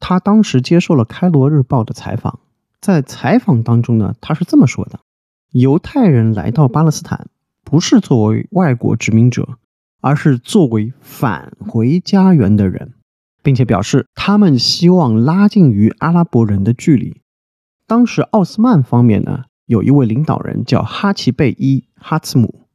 [0.00, 2.40] 他当时接受了《开罗日报》的采访，
[2.80, 5.00] 在采访当中呢，他是这么说的：
[5.52, 7.28] 犹太人来到巴勒斯坦，
[7.64, 9.58] 不是作为外国殖民者。
[10.00, 12.94] 而是作为返回家园的人，
[13.42, 17.20] 并且表示他们希望拉近与阿拉伯人的距离。
[17.84, 22.68] 当时奥斯曼方面呢，有一位领导人叫哈奇贝伊哈茨姆，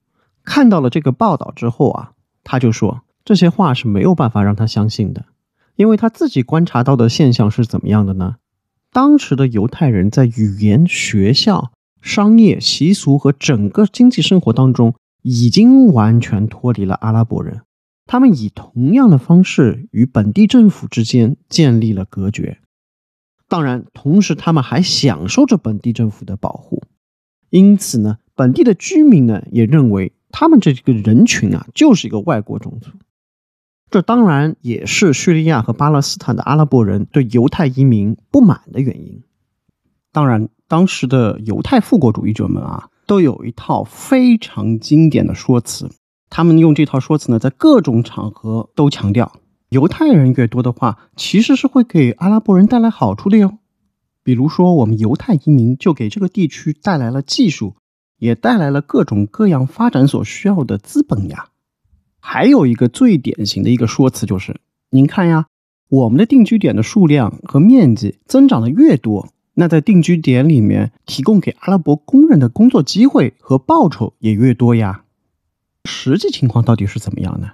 [0.43, 2.11] 看到了这个报道之后啊，
[2.43, 5.23] 他就说这些话是没有办法让他相信的，
[5.77, 8.35] 因为他自己观察到的现象是怎么样的呢？
[8.93, 14.95] 当时的犹太人在语言、学校、商业、习俗和整个经济生活当中。
[15.25, 17.61] 已经完全脱离了阿拉伯人，
[18.05, 22.59] 他们以同样的方式与本地政府之间建立了隔绝。
[23.47, 26.83] 当然，同时他们还享受着本地政府的保护。
[27.51, 32.91] 因此呢，本地的居民呢也认为他们这个人群啊就是一个外国种族。
[33.93, 39.21] 这当然也是叙利亚和巴勒斯坦的阿拉伯人对犹太移民不满的原因。
[40.11, 42.89] 当然，当时的犹太复国主义者们啊。
[43.05, 45.91] 都有一套非常经典的说辞，
[46.29, 49.33] 他们用这套说辞呢，在各种场合都强调，
[49.69, 53.59] 犹太人越多的话，其实是会给阿拉伯人带来好处的哟。
[54.23, 57.75] 比如说，我们犹太移民就给这个地区带来了技术，
[58.17, 61.49] 也带来了各种各样发展所需要的资本呀。
[62.25, 64.61] 还有一个最典型的一个说辞就是，
[64.91, 65.47] 您看呀，
[65.89, 69.27] 我们的定居点的数量和面积增长的越多。
[69.55, 75.03] 那在定居点里面提供给阿拉伯工人的工作机会和报酬也越多呀。
[75.83, 77.51] 实际情况到底是怎么样呢？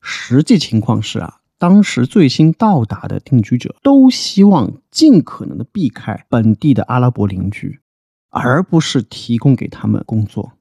[0.00, 7.80] 实际情况是啊，当时最新到达的定居者都希望尽可能的避开本地的阿拉伯邻居，
[8.30, 10.52] 而不是提供给他们工作。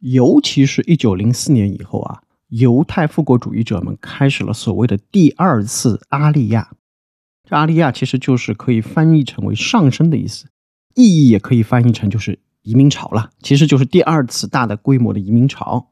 [0.00, 2.20] 尤其是一九零四年以后啊，
[2.58, 6.70] 犹太复国主义者们开始了所谓的第二次阿利亚。
[7.44, 10.46] 这阿利亚其实就是可以翻译成为上升的意思，
[10.94, 13.30] 意义也可以翻译成就是移民潮了。
[13.40, 15.90] 其实就是第二次大的规模的移民潮。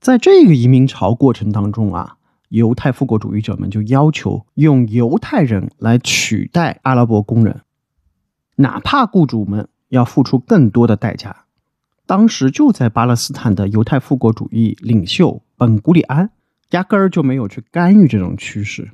[0.00, 2.14] 在这个移民潮过程当中啊。
[2.48, 7.62] 犹太复国主义者们就要求用犹太人来取代阿拉伯工人，
[8.54, 11.46] 哪怕雇主们要付出更多的代价。
[12.06, 16.30] 当时就在巴勒斯坦的犹太复国主义领袖本古里安
[16.70, 18.90] 压根儿就没有去干预这种趋势，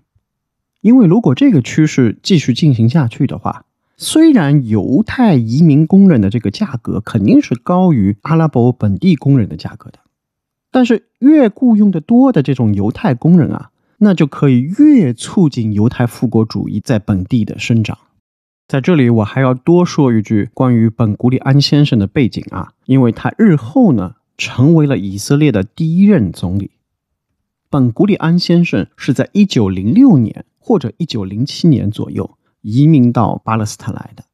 [0.81, 3.65] 因为如果这个趋势继续进行下去的话，
[3.97, 9.99] 虽然犹太移民工人的这个价格肯定是高于阿拉伯本地工人的价格的。
[10.71, 17.99] 但是越雇佣的多的这种犹太工人啊，那就可以越促进犹太复国主义在本地的生长。
[18.67, 26.73] 在这里，我还要多说一句关于本古里安先生的背景啊，因为他日后呢成为了以色列的第一任总理。
[27.71, 34.25] 本古里安先生是在一九零六年或者一九零七年左右移民到巴勒斯坦来的，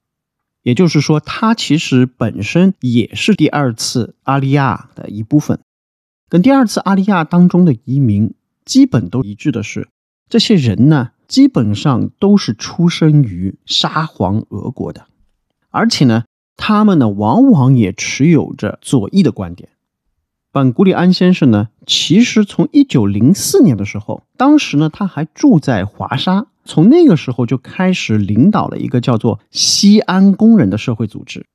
[0.63, 5.61] 也就是说，他其实本身也是第二次阿利亚的一部分。
[6.31, 8.33] 跟第二次阿利亚当中的移民
[8.65, 9.89] 基本都一致的是，
[10.31, 15.07] 这些人呢，基本上都是出生于沙皇俄国的，
[15.69, 16.25] 而且呢，
[16.57, 19.69] 他们呢，往往也持有着左翼的观点。
[20.59, 31.47] 本古里安先生呢，其实从一九零四年的时候，当时呢，他还住在华沙，从那个时候就开始领导了一个叫做西安工人的社会组织。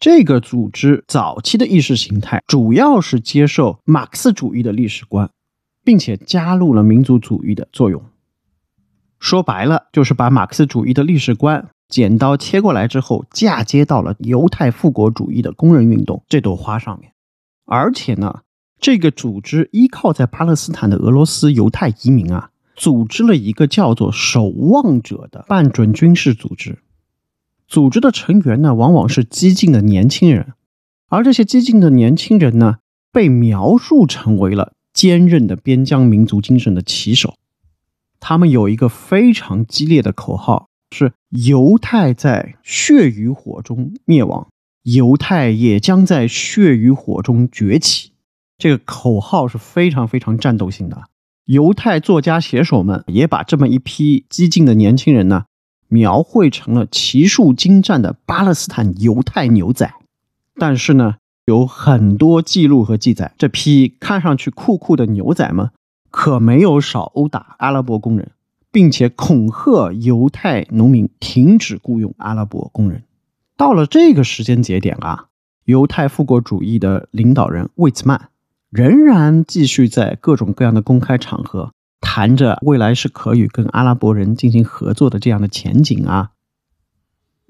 [0.00, 5.28] 这个组织早期的意识形态主要是接受马克思主义的历史观，
[5.84, 8.02] 并且加入了民族主义的作用。
[9.18, 17.12] 说白了，就是把马克思主义的历史观剪刀切过来之后，嫁接到了犹太复国主义的工人运动这朵花上面。
[17.70, 18.40] 而且呢，
[18.80, 26.78] 这个组织依靠在巴勒斯坦的俄罗斯犹太移民啊，组织了一个叫做“守望者”的半准军事组织。
[27.66, 30.54] 组织的成员呢，往往是激进的年轻人，
[31.08, 32.78] 而这些激进的年轻人呢，
[33.12, 37.34] 被描述成为了坚韧的边疆民族精神的旗手。
[38.18, 44.48] 他们有一个非常激烈的口号，是“犹太在血与火中灭亡，
[44.94, 48.12] 犹太也将在血与火中崛起”。
[48.58, 51.04] 这个口号是非常非常战斗性的。
[51.44, 55.44] 犹太作家写手们也把这么一批激进的年轻人呢。
[55.90, 59.90] 描绘成了骑术精湛的巴勒斯坦犹太牛仔，
[60.56, 61.14] 但是呢，
[61.46, 65.70] 有很多记录和记载，这批看上去酷酷的牛仔们
[66.10, 68.32] 可没有少殴打阿拉伯工人，
[68.70, 73.04] 并且恐吓犹太农民停止雇佣阿拉伯工人。
[73.58, 75.26] 到了这个时间节点啊，
[75.64, 78.28] 犹太复国主义的领导人魏茨曼
[78.70, 81.72] 仍然继续在各种各样的公开场合。
[82.00, 86.30] 谈着未来是可以跟阿拉伯人进行合作的这样的前景啊，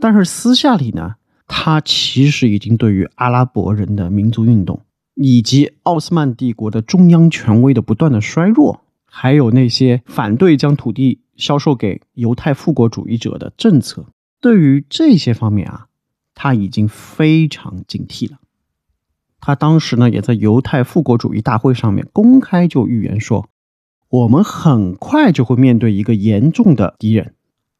[0.00, 4.80] 但是私下里呢，他其实已经对于阿拉伯人的民族运动，
[5.14, 14.06] 以及奥斯曼帝国的中央权威的不断的衰弱，还有那些反对将土地销售给犹太复国主义者的政策，
[14.40, 15.87] 对于这些方面啊，
[16.40, 18.38] 他已经非常警惕了。
[19.40, 23.48] 他当时呢，也在犹太复国主义大会上面公开就预言说。
[24.10, 27.34] 我们很快就会面对一个严重的敌人，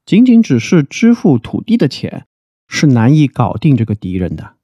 [0.05, 2.27] 仅仅只是支付土地的钱
[2.67, 4.55] 是难以搞定这个敌人的。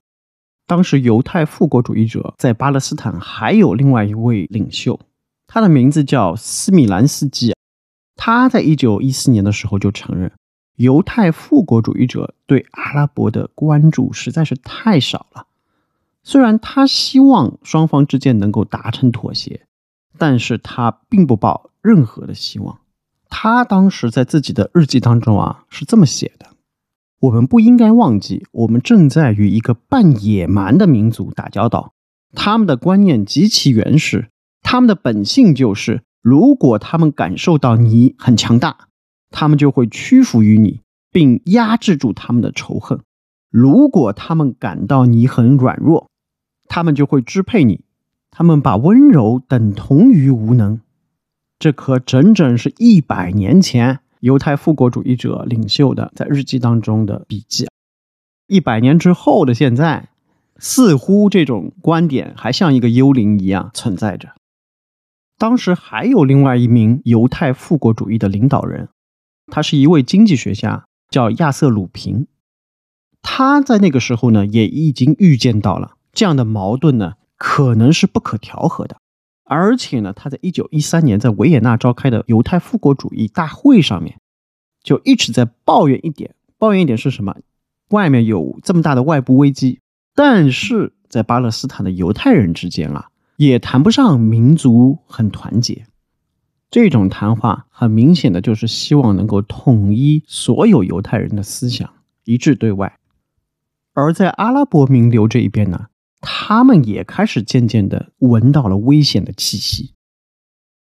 [0.67, 5.01] 当时犹太复国主义者在巴勒斯坦还有另外一位领袖，
[5.47, 7.55] 他的名字叫斯米兰斯基。
[8.15, 10.33] 他在一九一四年的时候就承认，
[10.77, 15.47] 犹太复国主义者对阿拉伯的关注实在是太少了。
[16.23, 19.63] 虽然他希望双方之间能够达成妥协。
[20.17, 22.79] 但是他并不抱任何的希望。
[23.29, 26.51] 他当时在自己的日记当中啊是这么写的
[27.19, 31.95] ：“我们不应该忘记，我们正在与一个半野蛮的民族打交道。
[32.33, 34.31] 他们的观念极其原始，
[34.63, 38.87] 他们的本性就是，如果他们感受到你很强大，
[39.37, 40.81] 他们就会屈服于你，
[41.11, 43.01] 并压制住他们的仇恨；
[43.51, 46.09] 如果他们感到你很软弱，
[46.69, 47.85] 他们就会支配你。”
[48.37, 50.81] 他们把温柔等同于无能，
[51.59, 57.69] 这可整整是一百年前犹太复国主义者领袖的在日记当中的笔记。
[58.49, 60.09] 一百年之后的现在，
[60.59, 64.31] 似乎这种观点还像一个幽灵一样存在着。
[65.39, 68.89] 当时还有另外一名犹太复国主义的领导人，
[69.47, 72.27] 他是一位经济学家，叫亚瑟·鲁平。
[73.23, 78.99] 他在那个时候呢，也已经预见到了这样的矛盾呢，可能是不可调和的。
[79.45, 84.19] 而且呢，他在一九一三年在维也纳召开的犹太复国主义大会上面，
[84.83, 87.37] 就一直在抱怨一点，抱怨一点是什么？
[87.91, 89.81] 外面有这么大的外部危机，
[90.15, 95.87] 但是在巴勒斯坦的犹太人之间啊，也谈不上民族很团结。
[96.75, 101.89] 这种谈话很明显的就是希望能够统一所有犹太人的思想，
[102.25, 102.99] 一致对外。
[103.93, 105.87] 而在阿拉伯名流这一边呢？
[106.21, 109.95] 他们也开始渐渐地闻到了危险的气息。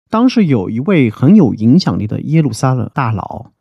[0.09, 3.53] 当时有一位很有影响力的耶路撒冷大佬，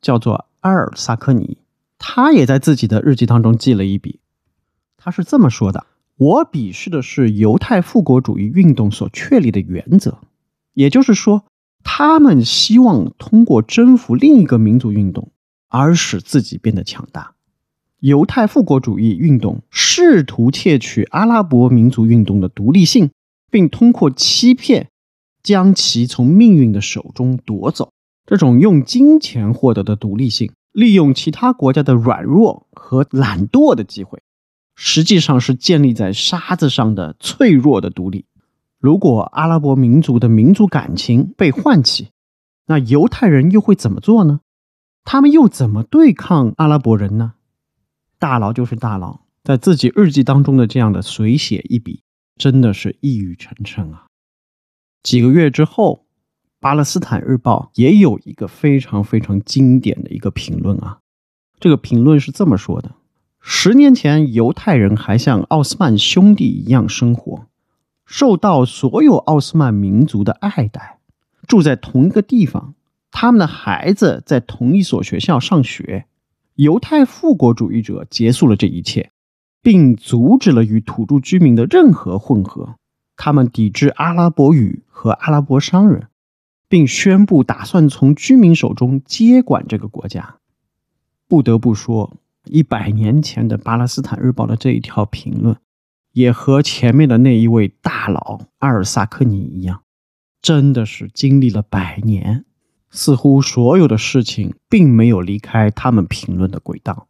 [0.00, 1.58] 叫做阿尔萨科尼，
[1.98, 4.20] 他也在自己的日记当中记了一笔。
[4.96, 5.84] 他是这么说的
[6.16, 10.20] ：“我鄙视的是犹太复国主义运动所确立的原则，
[10.72, 11.44] 也就是说，
[11.88, 15.30] 他们希望通过征服另一个民族运动
[15.68, 17.34] 而使自己变得强大。”
[18.00, 23.10] 犹太复国主义运动试图窃取阿拉伯民族运动的独立性，
[23.50, 24.88] 并通过欺骗
[25.42, 27.90] 将其从命运的手中夺走。
[28.26, 34.20] 这种用金钱获得的独立性，利用其他国家的软弱和懒惰的机会，
[34.74, 38.26] 实际上是建立在沙子上的脆弱的独立。
[38.78, 42.10] 如果阿拉伯民族的民族感情被唤起，
[42.66, 44.40] 那犹太人又会怎么做呢？
[45.04, 47.34] 他们又怎么对抗阿拉伯人呢？
[48.18, 52.02] 大佬就是大佬，在自己日记当中的这样的随写一笔，
[52.36, 54.06] 真的是一语成谶啊！
[55.02, 56.06] 几个月之后，
[56.58, 60.98] 巴勒斯坦日报也有一个非常非常经典的一个评论啊。
[61.60, 62.96] 这个评论是这么说的：
[63.40, 67.46] 十年前，犹太人还像奥斯曼兄弟一样生活，
[68.06, 71.00] 受到所有奥斯曼民族的爱戴，
[71.46, 72.74] 住在同一个地方，
[73.10, 76.06] 他们的孩子在同一所学校上学。
[76.54, 79.10] 犹太复国主义者结束了这一切，
[79.60, 82.76] 并阻止了与土著居民的任何混合。
[83.16, 86.06] 他们抵制阿拉伯语和阿拉伯商人，
[86.68, 90.36] 并宣布打算从居民手中接管这个国家。
[91.28, 95.56] 不得不说，一百年前的《巴勒斯坦日报》的这一条评论，
[96.16, 99.82] 也和前面的那一位大佬阿尔萨克尼一样，
[100.40, 102.46] 真的是经历了百年。
[102.88, 107.06] 似乎所有的事情并没有离开他们评论的轨道。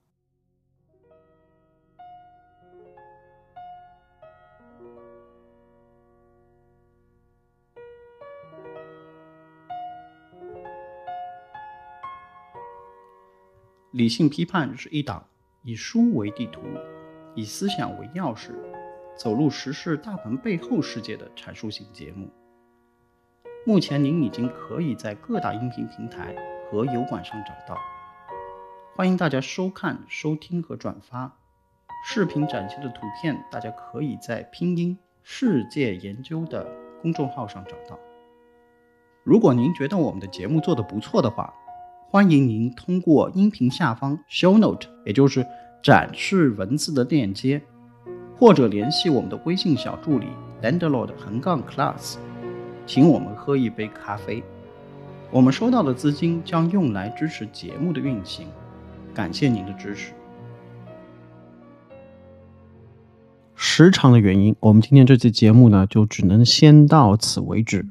[13.93, 15.25] 理性批判是一档
[15.63, 16.61] 以书为地图、
[17.37, 18.51] 以思想为钥匙、
[19.17, 22.29] 走入时事大门背后世界的阐述性节目。
[23.65, 26.37] 目前您已经可以在各大音频平台
[26.71, 27.81] 和油管上找到，
[28.95, 31.35] 欢迎大家收看、收听和转发。
[32.05, 36.67] 视频展现的图片，大家可以在拼音世界研究的
[37.01, 37.99] 公众号上找到。
[39.25, 41.53] 如果您觉得我们的节目做得不错的话，
[42.09, 45.45] 欢迎您通过音频下方 show note，也就是
[45.83, 47.61] 展示文字的链接，
[48.39, 50.27] 或者联系我们的微信小助理
[50.63, 52.17] landlord 横杠 class。
[52.87, 54.43] 请我们喝一杯咖啡，
[55.33, 58.47] 我们收到的资金将用来支持节目的运行，
[59.13, 60.13] 感谢您的支持。
[63.55, 67.87] 时长的原因，我们今天这期节目呢，就只能先到此为止。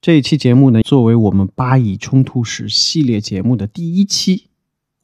[0.00, 4.48] 这一期节目呢，作为我们巴以冲突史系列节目的第一期，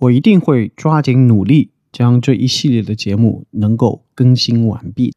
[0.01, 5.15] 我一定会抓紧努力，将这一系列的节目能够更新完毕。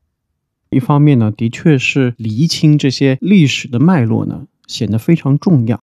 [0.69, 5.81] 一方面呢，的确是厘清这些历史的脉络呢，显得非常重要。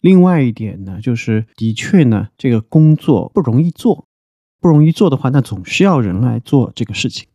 [0.00, 4.08] 另外一点呢，就是的确呢，这个工作不容易做，
[4.60, 7.28] 不容易做的话，那总需要人来做这个事情。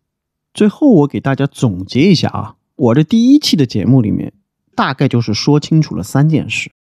[0.53, 4.33] 最后，我给大家总结一下啊，我的第一期的节目里面，
[4.75, 6.71] 大概就是说清楚了三件事。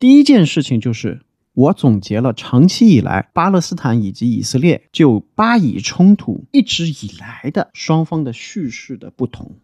[0.00, 1.20] 第一件事情就是，
[1.58, 9.56] 我总结了长期以来巴勒斯坦以及以色列就巴以冲突一直以来的双方的叙事的不同。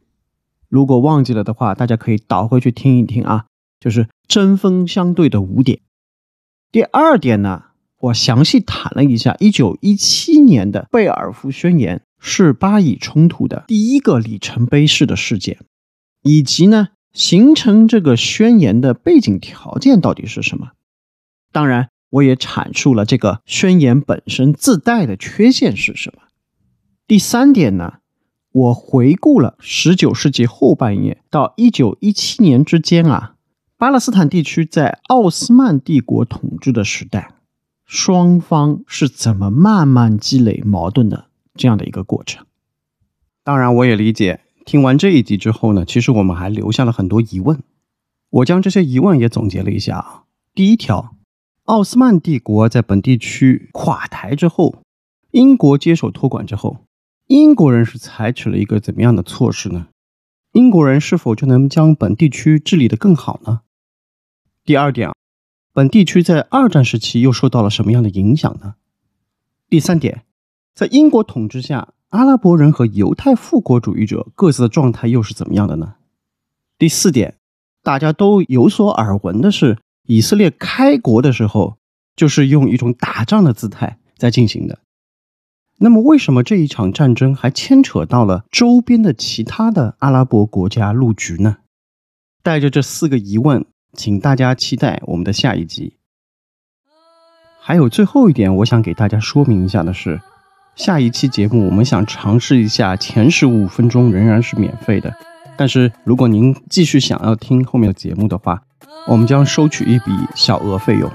[0.68, 3.46] 如果忘记了的话，大家可以倒回去听一听啊，
[3.78, 5.82] 就是针锋相对的五点。
[6.72, 7.66] 第二点呢，
[8.00, 15.60] 我详细谈了一下，一九一七年的贝尔福宣言是巴以冲突的第一个里程碑式的事件，
[16.24, 20.72] 以及呢，形成这个宣言的背景条件到底是什么。
[21.54, 26.22] 当然，我也阐述了这个宣言本身自带的缺陷是什么。
[27.06, 27.98] 第三点呢？
[28.50, 33.36] 我回顾了十九世纪后半叶到一九一七年之间啊，
[33.78, 37.34] 巴勒斯坦地区在奥斯曼帝国统治的时代，
[37.86, 42.44] 双方是怎么慢慢积累矛盾的这样的一个过程。
[43.44, 47.62] 当然，我也理解，听完这一集之后呢，其实我们还留下了很多疑问。
[48.30, 50.24] 我将这些疑问也总结了一下啊。
[50.52, 51.16] 第一条，
[51.64, 54.82] 奥斯曼帝国在本地区垮台之后，
[55.30, 56.84] 英国接手托管之后，
[57.28, 59.86] 英国人是采取了一个怎么样的措施呢？
[60.52, 63.62] 英国人是否就能将本地区治理得更好呢？
[64.62, 65.10] 第二点，
[65.72, 68.74] 本地区在二战时期又受到了什么样的影响呢？
[69.70, 70.26] 第三点，
[70.74, 75.94] 在英国统治下，阿拉伯人和犹太复国主义者各自的状态又是怎么样的呢？
[76.76, 77.38] 第四点，
[77.82, 81.76] 大家都有所耳闻的是，以色列开国的时候
[82.16, 84.78] 就是用一种打仗的姿态在进行的。
[85.78, 91.58] 那么，为什么这一场战争还牵扯到了周边的其他的阿拉伯国家入局呢？
[92.42, 93.66] 带着这四个疑问。
[93.96, 95.98] 请大家期待我们的下一集。
[97.60, 100.20] 还有最后一点，我想给大家说明一下的是，
[100.74, 105.14] 下一期节目我们想尝试一下前十五分钟仍然是免费的，
[105.56, 108.64] 但是如果您继续想要听后面的节目的话，
[109.06, 111.10] 我们将收取一笔小额费用，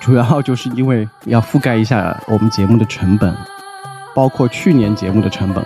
[0.00, 3.34] 主要就是因为要覆盖一下我们节目的成本，
[4.14, 5.64] 包括去年节目的成本。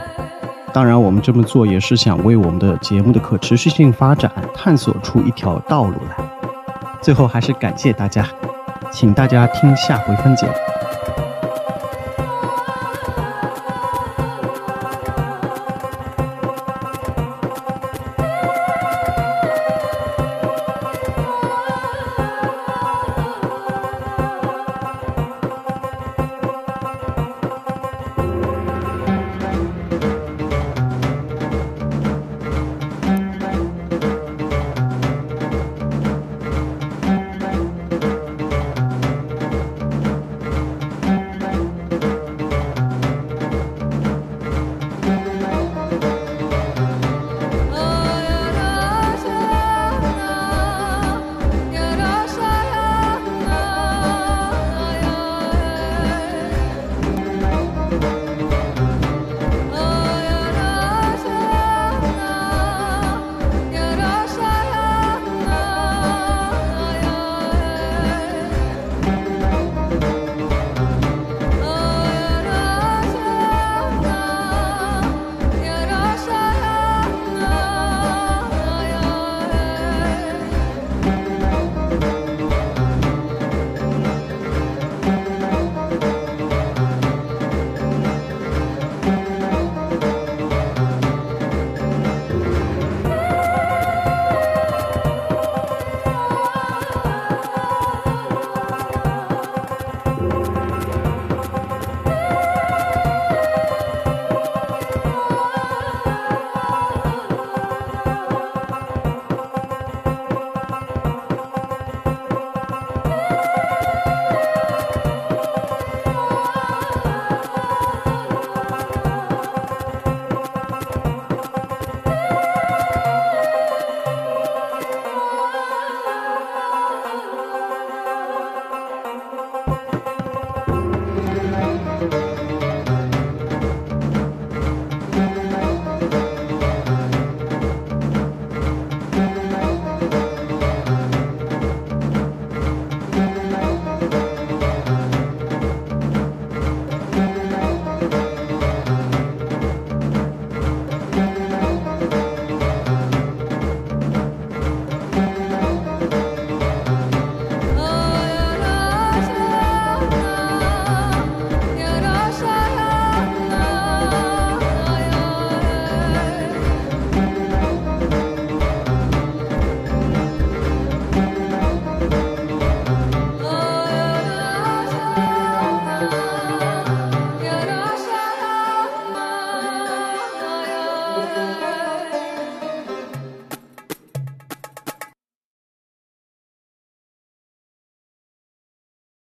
[0.72, 6.24] 当然，我们这么做也是想为我们的节目的可持续性发展探索出一条道路来。
[7.00, 8.26] 最后还是感谢大家，
[8.90, 10.46] 请大家听下回分解。